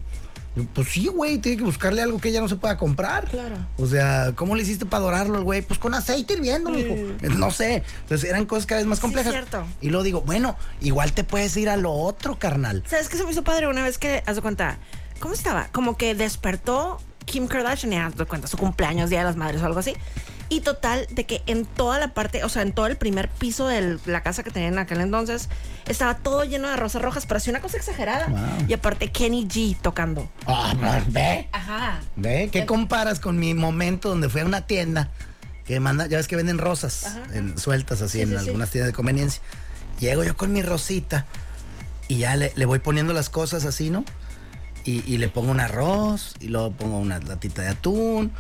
[0.73, 3.25] Pues sí, güey, tiene que buscarle algo que ella no se pueda comprar.
[3.29, 3.55] Claro.
[3.77, 5.61] O sea, ¿cómo le hiciste para dorarlo, güey?
[5.61, 6.93] Pues con aceite hirviendo, mijo.
[7.37, 7.83] No sé.
[8.01, 9.31] Entonces eran cosas cada vez más Sí, complejas.
[9.31, 9.65] cierto.
[9.79, 12.83] Y luego digo, bueno, igual te puedes ir a lo otro, carnal.
[12.85, 14.77] ¿Sabes qué se me hizo padre una vez que, haz de cuenta,
[15.21, 15.69] ¿cómo estaba?
[15.71, 19.61] Como que despertó Kim Kardashian y haz de cuenta, su cumpleaños, Día de las Madres
[19.61, 19.93] o algo así.
[20.53, 23.67] Y total, de que en toda la parte, o sea, en todo el primer piso
[23.67, 25.47] de la casa que tenía en aquel entonces,
[25.87, 28.27] estaba todo lleno de rosas rojas, pero así una cosa exagerada.
[28.27, 28.67] Wow.
[28.67, 30.29] Y aparte Kenny G tocando.
[30.45, 31.47] Ah, no, ve.
[31.53, 32.01] Ajá.
[32.17, 32.49] ¿Ve?
[32.51, 35.09] ¿Qué comparas con mi momento donde fui a una tienda
[35.65, 38.45] que manda, ya ves que venden rosas en- sueltas así Sí, en sí, sí.
[38.47, 39.41] algunas tiendas de conveniencia?
[40.01, 41.27] Llego yo con mi rosita
[42.09, 44.03] y ya le, le voy poniendo las cosas así, ¿no?
[44.83, 48.33] Y, y le pongo un arroz y luego pongo una latita de atún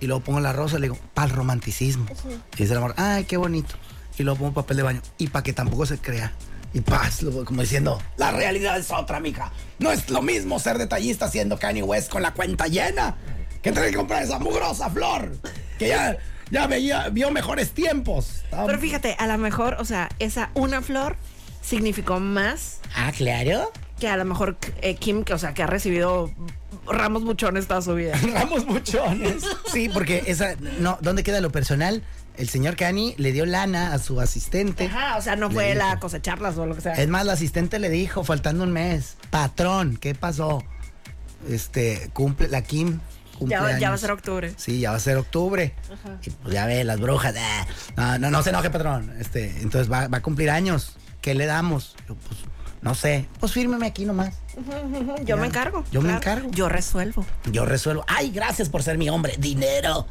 [0.00, 2.06] y luego pongo la rosa y le digo, para el romanticismo.
[2.54, 3.74] Y dice el amor, ay, qué bonito.
[4.18, 6.32] Y luego pongo papel de baño y para que tampoco se crea.
[6.74, 9.50] Y paz, como diciendo, la realidad es otra, mija.
[9.78, 13.16] No es lo mismo ser detallista siendo Kanye West con la cuenta llena
[13.62, 15.36] que tener que comprar esa mugrosa flor
[15.78, 16.16] que ya,
[16.50, 18.42] ya veía, vio mejores tiempos.
[18.50, 21.16] Pero fíjate, a lo mejor, o sea, esa una flor
[21.62, 23.72] significó más Ah, claro.
[23.98, 26.30] que a lo mejor eh, Kim, que, o sea, que ha recibido
[26.90, 28.16] ramos buchones toda su vida.
[28.34, 29.44] Ramos buchones.
[29.72, 32.02] Sí, porque esa, no, ¿dónde queda lo personal?
[32.36, 34.86] El señor Kanye le dio lana a su asistente.
[34.86, 36.92] Ajá, o sea, no fue la cosecharlas o lo que sea.
[36.94, 40.62] Es más, la asistente le dijo, faltando un mes, patrón, ¿qué pasó?
[41.48, 43.00] Este, cumple, la Kim.
[43.38, 44.52] cumple Ya, va- ya va a ser octubre.
[44.56, 45.74] Sí, ya va a ser octubre.
[46.24, 47.34] Y pues ya ve, las brujas.
[47.38, 49.14] ah, No, no, no se enoje, patrón.
[49.18, 50.96] Este, entonces va, va a cumplir años.
[51.20, 51.96] ¿Qué le damos?
[52.08, 52.40] Yo, pues,
[52.82, 54.34] no sé, pues fírmeme aquí nomás.
[55.20, 55.36] Yo Ya.
[55.36, 55.84] me encargo.
[55.92, 56.50] Yo me encargo.
[56.50, 57.24] Yo resuelvo.
[57.50, 58.04] Yo resuelvo.
[58.08, 59.34] Ay, gracias por ser mi hombre.
[59.38, 60.06] Dinero.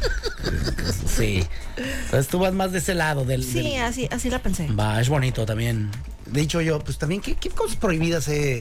[1.06, 1.46] sí.
[1.76, 3.42] Entonces tú vas más de ese lado del.
[3.44, 4.68] Sí, del- así, así la pensé.
[4.68, 5.90] Va, es bonito también.
[6.26, 8.58] De hecho, yo, pues también, ¿qué, qué cosas prohibidas he,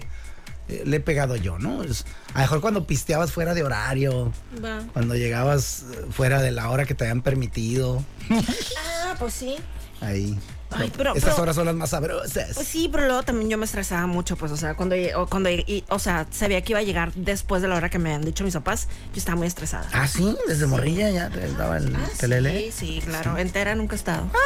[0.67, 1.83] eh, le he pegado yo, no?
[1.83, 4.31] Es- a lo mejor cuando pisteabas fuera de horario,
[4.63, 4.83] Va.
[4.93, 8.03] cuando llegabas fuera de la hora que te habían permitido.
[8.29, 9.55] Ah, pues sí.
[10.01, 10.37] Ahí.
[10.71, 12.51] Ay, pero- Esas pero- horas son las más sabrosas.
[12.55, 15.49] Pues sí, pero luego también yo me estresaba mucho, pues, o sea, cuando, o, cuando
[15.49, 18.25] y- o sea, sabía que iba a llegar después de la hora que me habían
[18.25, 19.87] dicho mis papás, yo estaba muy estresada.
[19.93, 22.71] Ah, sí, desde morrilla ya te daba el Ah, telele.
[22.71, 23.37] Sí, sí, claro.
[23.37, 24.29] Entera nunca he estado.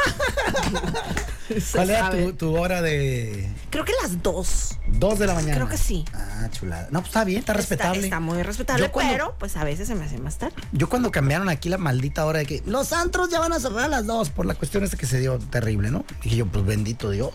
[1.72, 4.78] ¿Cuál era tu, tu hora de Creo que las dos.
[4.88, 5.54] dos de la mañana?
[5.54, 6.04] Creo que sí.
[6.12, 6.88] Ah, chulada.
[6.90, 7.94] No, pues está bien, está respetable.
[7.98, 10.54] Está, está muy respetable, cuando- pero pues a veces se me hace más tarde.
[10.72, 13.84] Yo cuando cambiaron aquí la maldita hora de que los antros ya van a cerrar
[13.84, 16.04] a las dos por la cuestión esta que se dio terrible, ¿no?
[16.22, 17.32] Dije yo, pues bendito Dios.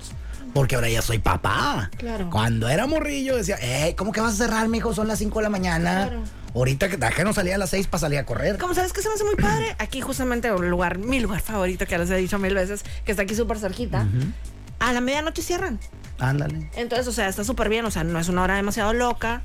[0.53, 1.89] Porque ahora ya soy papá.
[1.97, 2.29] Claro.
[2.29, 4.93] Cuando era morrillo decía, eh, ¿cómo que vas a cerrar, mijo?
[4.93, 6.07] Son las 5 de la mañana.
[6.07, 6.23] Claro.
[6.53, 8.57] Ahorita que no salía a las 6 para salir a correr.
[8.57, 11.83] Como sabes que se me hace muy padre, aquí justamente un lugar, mi lugar favorito,
[11.85, 14.07] que ya les he dicho mil veces, que está aquí súper cerquita,
[14.79, 15.77] a la medianoche cierran.
[16.19, 16.69] Ándale.
[16.75, 19.41] Entonces, o sea, está súper bien, o sea, no es una hora demasiado loca.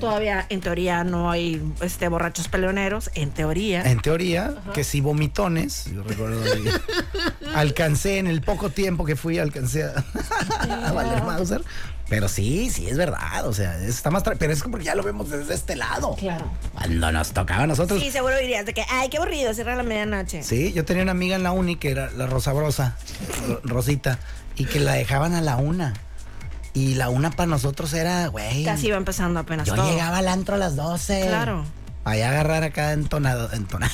[0.00, 3.82] Todavía, en teoría, no hay este, borrachos peleoneros, en teoría.
[3.82, 6.70] En teoría, que si vomitones, yo recuerdo que
[7.54, 10.04] alcancé en el poco tiempo que fui, alcancé a,
[10.88, 11.62] a valer Mauser.
[12.08, 13.46] Pero sí, sí, es verdad.
[13.46, 14.22] O sea, está más.
[14.24, 16.14] tra- Pero es porque ya lo vemos desde este lado.
[16.16, 16.50] Claro.
[16.74, 18.00] Cuando nos tocaba a nosotros.
[18.00, 20.42] Sí, seguro dirías de que, ay, qué aburrido, cierra a la medianoche.
[20.42, 22.96] Sí, yo tenía una amiga en la uni que era la Rosa Brosa,
[23.48, 24.18] Ro- Rosita,
[24.56, 25.92] y que la dejaban a la una.
[26.78, 28.62] Y la una para nosotros era, güey.
[28.64, 29.90] Casi iba empezando apenas Yo todo.
[29.90, 31.22] llegaba al antro a las 12.
[31.26, 31.64] Claro.
[32.04, 33.92] Allá agarrar acá entonado, entonada.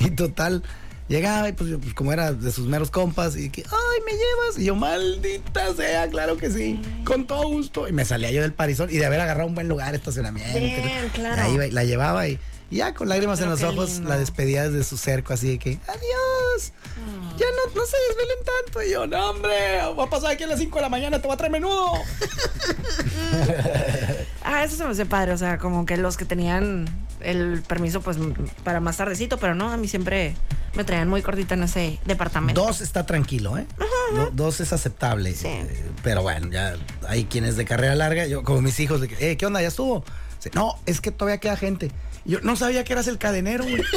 [0.00, 0.64] Y total,
[1.06, 4.12] llegaba y pues, yo, pues, como era de sus meros compas, y que, ay, ¿me
[4.12, 4.58] llevas?
[4.58, 7.86] Y yo, maldita sea, claro que sí, con todo gusto.
[7.88, 10.58] Y me salía yo del parizón y de haber agarrado un buen lugar, estacionamiento.
[10.58, 11.42] Bien, claro.
[11.42, 12.38] Ahí la llevaba y,
[12.70, 14.08] y ya con lágrimas Pero en los ojos lindo.
[14.10, 16.72] la despedía desde su cerco, así de que, adiós.
[17.38, 18.82] Ya no, no se desvelen tanto.
[18.82, 21.26] Y yo, no, hombre, va a pasar aquí a las 5 de la mañana, te
[21.28, 21.92] voy a traer menudo.
[24.42, 26.86] Ah, eso se me hace padre, o sea, como que los que tenían
[27.20, 28.16] el permiso, pues,
[28.64, 30.34] para más tardecito, pero no, a mí siempre
[30.74, 32.62] me traían muy cortita en ese departamento.
[32.64, 33.66] Dos está tranquilo, ¿eh?
[34.14, 35.34] Do- dos es aceptable.
[35.34, 35.48] Sí.
[35.48, 39.32] Eh, pero bueno, ya hay quienes de carrera larga, yo como mis hijos, de que,
[39.32, 39.60] eh, ¿qué onda?
[39.60, 40.02] ¿Ya estuvo?
[40.54, 41.90] No, es que todavía queda gente.
[42.28, 43.82] Yo no sabía que eras el cadenero, güey.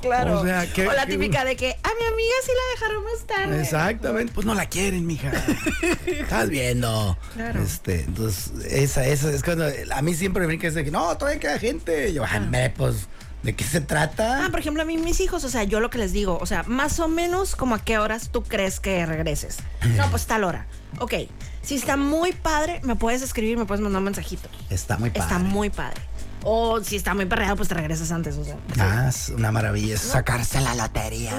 [0.00, 0.40] Claro.
[0.40, 3.24] O sea, que- o la típica de que a mi amiga sí la dejaron más
[3.26, 3.60] tarde.
[3.62, 4.32] Exactamente.
[4.34, 5.30] Pues no la quieren, mija.
[6.06, 7.16] Estás viendo.
[7.34, 7.62] Claro.
[7.62, 9.64] Este, entonces, esa, esa es cuando
[9.94, 12.10] a mí siempre me brinca ese de que no, todavía queda gente.
[12.10, 12.40] Y yo, ah,
[12.76, 13.06] pues,
[13.44, 14.44] ¿de qué se trata?
[14.44, 16.46] Ah, por ejemplo, a mí mis hijos, o sea, yo lo que les digo, o
[16.46, 19.58] sea, más o menos como a qué horas tú crees que regreses.
[19.96, 20.66] No, pues tal hora.
[20.98, 21.14] Ok,
[21.62, 24.48] si está muy padre, me puedes escribir, me puedes mandar un mensajito.
[24.68, 25.22] Está muy padre.
[25.22, 26.00] Está muy padre.
[26.44, 28.56] O si está muy perreado, pues te regresas antes, o sea.
[28.78, 29.94] Ah, es una maravilla.
[29.94, 31.38] Es sacarse la lotería.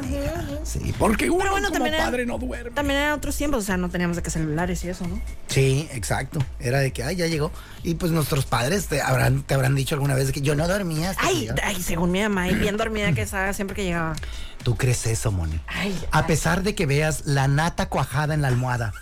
[0.63, 2.71] Sí, porque uno Pero bueno, como también era- padre no duerme.
[2.71, 5.19] También eran otros tiempos, o sea, no teníamos de que celulares y eso, ¿no?
[5.47, 6.39] Sí, exacto.
[6.59, 7.51] Era de que, ay, ya llegó.
[7.83, 10.67] Y pues nuestros padres te habrán, te habrán dicho alguna vez de que yo no
[10.67, 11.61] dormía hasta que Ay, llegaba.
[11.65, 14.15] ay, según mi mamá, y bien dormida que estaba siempre que llegaba.
[14.63, 15.59] ¿Tú crees eso, Moni?
[15.67, 18.93] Ay, A pesar de que veas la nata cuajada en la almohada,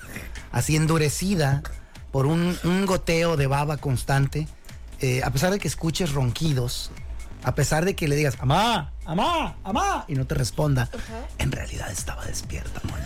[0.52, 1.62] así endurecida
[2.12, 4.48] por un, un goteo de baba constante,
[5.02, 6.92] eh, a pesar de que escuches ronquidos,
[7.44, 10.90] a pesar de que le digas, amá, amá, amá, y no te responda,
[11.40, 13.04] en realidad estaba despierta, Moni.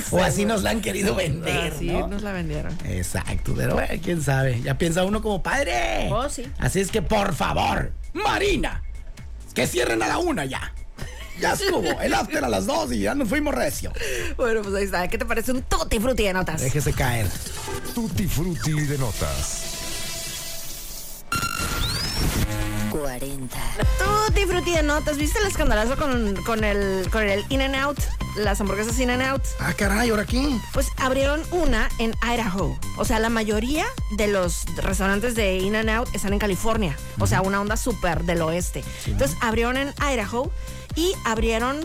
[0.10, 2.08] o así nos la han querido vender, Ah, sí, ¿no?
[2.08, 2.76] nos la vendieron.
[2.86, 4.60] Exacto, pero bueno, quién sabe.
[4.62, 6.08] Ya piensa uno como padre.
[6.10, 6.50] Oh, sí.
[6.58, 8.82] Así es que, por favor, Marina,
[9.54, 10.72] que cierren a la una ya.
[11.38, 11.84] Ya estuvo.
[12.00, 13.92] El after a las dos y ya nos fuimos recio.
[14.36, 15.06] Bueno, pues ahí está.
[15.06, 16.60] ¿Qué te parece un tutti frutti de notas?
[16.60, 17.28] Déjese caer.
[17.94, 19.67] Tutti Frutti de notas.
[22.90, 23.56] 40.
[23.98, 25.16] Tutti frutti de notas.
[25.16, 27.98] ¿Viste el escandalazo con, con el, con el In and Out?
[28.36, 29.42] Las hamburguesas In and Out.
[29.60, 30.60] Ah, caray, ¿ahora aquí?
[30.72, 32.78] Pues abrieron una en Idaho.
[32.96, 33.86] O sea, la mayoría
[34.16, 36.96] de los restaurantes de In and Out están en California.
[37.18, 38.84] O sea, una onda súper del oeste.
[39.06, 40.50] Entonces abrieron en Idaho
[40.94, 41.80] y abrieron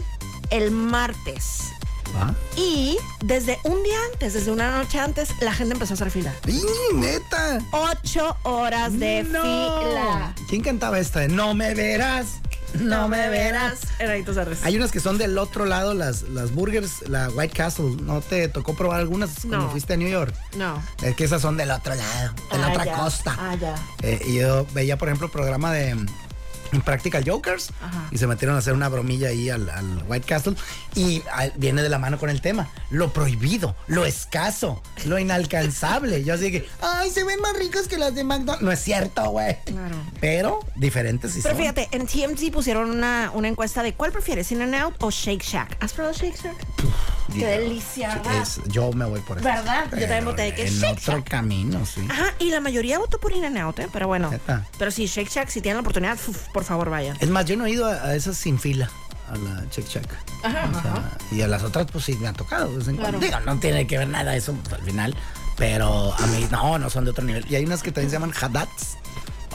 [0.50, 1.74] el martes.
[2.16, 2.34] ¿Ah?
[2.56, 6.34] Y desde un día antes, desde una noche antes, la gente empezó a hacer fila.
[6.48, 6.62] ¡Y,
[6.96, 7.60] neta!
[7.72, 9.42] Ocho horas de No.
[9.42, 10.36] fila.
[10.50, 11.22] ¿Quién cantaba esta?
[11.22, 12.28] de No me verás.
[12.76, 13.82] No, me verás.
[14.00, 14.60] Verdes.
[14.64, 17.98] Hay unas que son del otro lado, las, las burgers, la White Castle.
[18.02, 20.34] ¿No te tocó probar algunas cuando fuiste a New York?
[20.58, 20.82] No.
[21.04, 22.98] Es que esas son del otro lado, de la Ah, otra ya.
[22.98, 23.36] costa.
[23.40, 23.76] Ah, ya.
[24.02, 25.96] Eh, y yo veía, por ejemplo, programa de
[26.82, 27.70] Practical Jokers
[28.12, 30.56] y se metieron a hacer una bromilla ahí al, al White Castle
[30.96, 31.22] y
[31.56, 36.24] viene de la mano con el tema, lo prohibido, lo escaso, lo inalcanzable.
[36.24, 38.62] Yo así que, ay, se ven más ricos que las de McDonald's.
[38.64, 39.58] No es cierto, güey.
[39.66, 39.96] Claro.
[40.20, 41.62] Pero diferentes sí Pero son.
[41.62, 45.44] fíjate, en TMZ pusieron una, una encuesta de cuál prefieres, In and Out o Shake
[45.44, 45.78] Shack.
[45.80, 46.56] ¿Has probado Shake Shack?
[47.34, 48.22] Qué delicia,
[48.68, 49.46] yo me voy por eso.
[49.48, 49.86] ¿Verdad?
[49.92, 51.30] Yo también voté de que En Shake otro Shack.
[51.30, 52.06] camino, sí.
[52.10, 53.88] Ajá, y la mayoría votó por In and Out, ¿eh?
[53.92, 54.32] Pero bueno.
[54.78, 57.18] Pero sí, Shake Shack, si tienen la oportunidad, uf, por favor vayan.
[57.20, 58.90] Es más, yo no he ido a, a esas sin fila,
[59.30, 60.08] a la Check Check.
[60.44, 62.70] Ajá, O sea, y a las otras, pues sí, me ha tocado.
[62.80, 63.20] Claro.
[63.20, 65.16] Digo, no tiene que ver nada eso pues, al final.
[65.58, 67.46] Pero a mí, no, no son de otro nivel.
[67.50, 68.98] Y hay unas que también se llaman Hadats.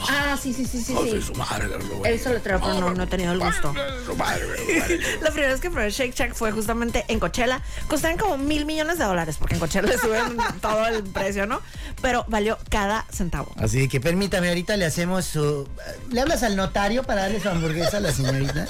[0.08, 2.12] Ah, sí, sí, sí, sí, Oh, sí, su madre, güey.
[2.14, 3.74] Eso lo traigo, pero no, no he tenido el gusto.
[4.06, 5.00] Su madre, güey.
[5.20, 7.62] La primera vez que probé Shake Shack fue justamente en Coachella.
[7.88, 11.60] Costaban como mil millones de dólares, porque en Coachella le suben todo el precio, ¿no?
[12.02, 13.52] Pero valió cada centavo.
[13.56, 15.68] Así que permítame, ahorita le hacemos su.
[16.10, 18.66] ¿Le hablas al notario para darle su hamburguesa a la señorita?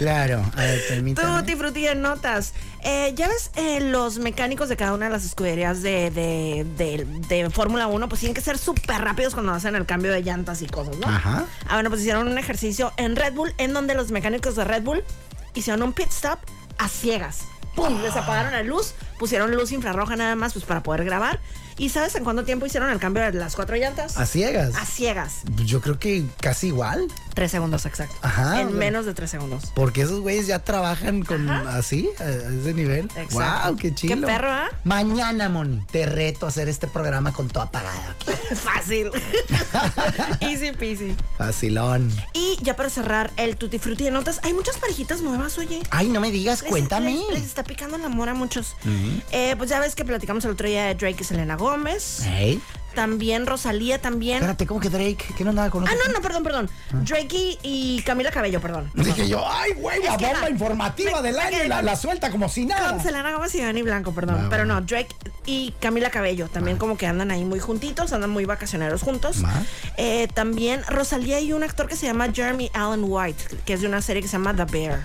[0.00, 1.40] Claro, a ver, permítame.
[1.40, 2.54] Tutti frutti en notas.
[2.82, 7.04] Eh, ya ves, eh, los mecánicos de cada una de las escuderías de, de, de-
[7.28, 10.62] de Fórmula 1, pues tienen que ser súper rápidos cuando hacen el cambio de llantas
[10.62, 11.06] y cosas, ¿no?
[11.06, 11.44] Ajá.
[11.68, 14.84] Ah, bueno, pues hicieron un ejercicio en Red Bull, en donde los mecánicos de Red
[14.84, 15.04] Bull
[15.52, 16.38] hicieron un pit stop
[16.78, 17.40] a ciegas.
[17.76, 18.00] ¡Pum!
[18.00, 21.40] Les apagaron la luz, pusieron luz infrarroja nada más, pues para poder grabar.
[21.78, 24.16] ¿Y sabes en cuánto tiempo hicieron el cambio de las cuatro llantas?
[24.18, 24.74] ¿A ciegas?
[24.76, 25.36] A ciegas.
[25.64, 27.06] Yo creo que casi igual.
[27.40, 28.14] Tres segundos exacto.
[28.20, 29.72] Ajá, En menos de tres segundos.
[29.74, 33.06] Porque esos güeyes ya trabajan con así, a ese nivel.
[33.16, 33.68] Exacto.
[33.70, 34.14] Wow, qué chido.
[34.14, 34.68] Qué perro, ¿ah?
[34.84, 38.14] Mañana, Moni, te reto a hacer este programa con todo apagado.
[38.54, 39.10] Fácil.
[40.40, 41.16] Easy peasy.
[41.38, 42.12] Facilón.
[42.34, 45.80] Y ya para cerrar el Tutti Frutti de notas, hay muchas parejitas nuevas, oye.
[45.88, 47.14] Ay, no me digas, Les- cuéntame.
[47.30, 48.76] Les, les está picando el amor a muchos.
[49.32, 52.20] Eh, pues ya ves que platicamos el otro día de Drake y Selena Gómez.
[52.26, 52.60] Ey,
[52.94, 54.36] También Rosalía, también.
[54.38, 55.18] espérate, ¿cómo que Drake?
[55.36, 56.70] ¿Qué no andaba con Ah, no, no, perdón, perdón.
[56.92, 58.90] Drake y, y Camila Cabello, perdón.
[58.94, 62.66] Dije yo, ay, güey, la bomba informativa Me- del año y la, suelta como si
[62.66, 62.90] nada.
[62.90, 64.42] Con Selena Gómez y Dani Blanco, perdón.
[64.44, 65.14] Ah, Pero no, Drake
[65.46, 69.38] y Camila Cabello también como que andan ahí muy juntitos, andan muy vacacioneros juntos.
[69.96, 73.86] Eh, también Rosalía y un actor que se llama Jeremy Allen White, que es de
[73.88, 75.00] una serie que se llama The Bear.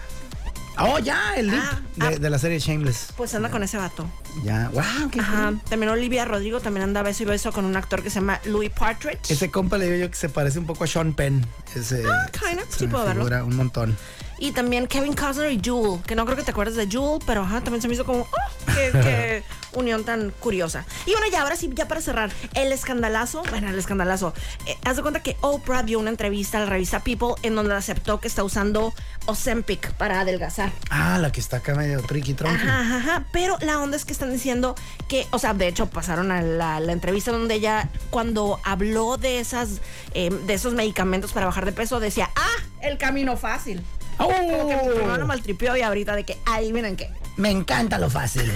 [0.78, 2.12] Oh, ya, el lead Ah, de, ah.
[2.20, 3.14] de la serie Shameless.
[3.16, 4.06] Pues anda con ese vato.
[4.44, 5.46] Ya, wow, qué Ajá.
[5.48, 5.62] cool.
[5.70, 8.70] También Olivia Rodrigo también anda beso y beso con un actor que se llama Louis
[8.72, 9.32] Partridge.
[9.32, 11.46] Ese compa le digo yo que se parece un poco a Sean Penn.
[11.76, 13.46] Ese, Ah, kinda, sí puedo verlo.
[13.46, 13.98] Un montón.
[14.38, 17.44] Y también Kevin Costner y Jewel, que no creo que te acuerdes de Jewel, pero
[17.44, 19.44] ajá, también se me hizo como, oh, qué
[19.76, 20.86] unión tan curiosa.
[21.06, 24.34] Y bueno, ya ahora sí, ya para cerrar, el escandalazo, bueno, el escandalazo.
[24.66, 27.76] Eh, haz de cuenta que Oprah dio una entrevista a la revista People en donde
[27.76, 28.94] aceptó que está usando
[29.26, 30.72] Ozempic para adelgazar.
[30.90, 32.62] Ah, la que está acá medio tricky tronqui.
[32.68, 33.24] Ajá, ajá.
[33.32, 34.76] Pero la onda es que están diciendo
[35.08, 39.40] que, o sea, de hecho pasaron a la, la entrevista donde ella, cuando habló de
[39.40, 39.82] esas,
[40.14, 43.84] eh, de esos medicamentos para bajar de peso, decía, ah, el camino fácil.
[44.18, 47.10] Oh, Como que primero lo maltripió y ahorita de que, ay, miren qué.
[47.38, 48.52] Me encanta lo fácil.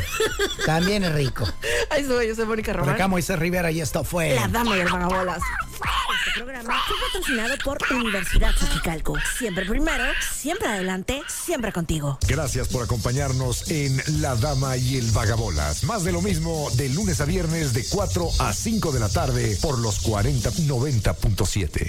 [0.65, 1.47] También es rico.
[1.89, 2.95] Ay, soy, yo soy Mónica Por Román.
[2.95, 4.35] acá Moisés Rivera y esto fue.
[4.35, 5.41] La dama y el vagabolas.
[6.27, 9.15] Este programa fue patrocinado por Universidad Xochicalco.
[9.37, 12.19] Siempre primero, siempre adelante, siempre contigo.
[12.27, 15.83] Gracias por acompañarnos en La Dama y el Vagabolas.
[15.85, 19.57] Más de lo mismo de lunes a viernes de 4 a 5 de la tarde
[19.61, 21.87] por los 4090.7.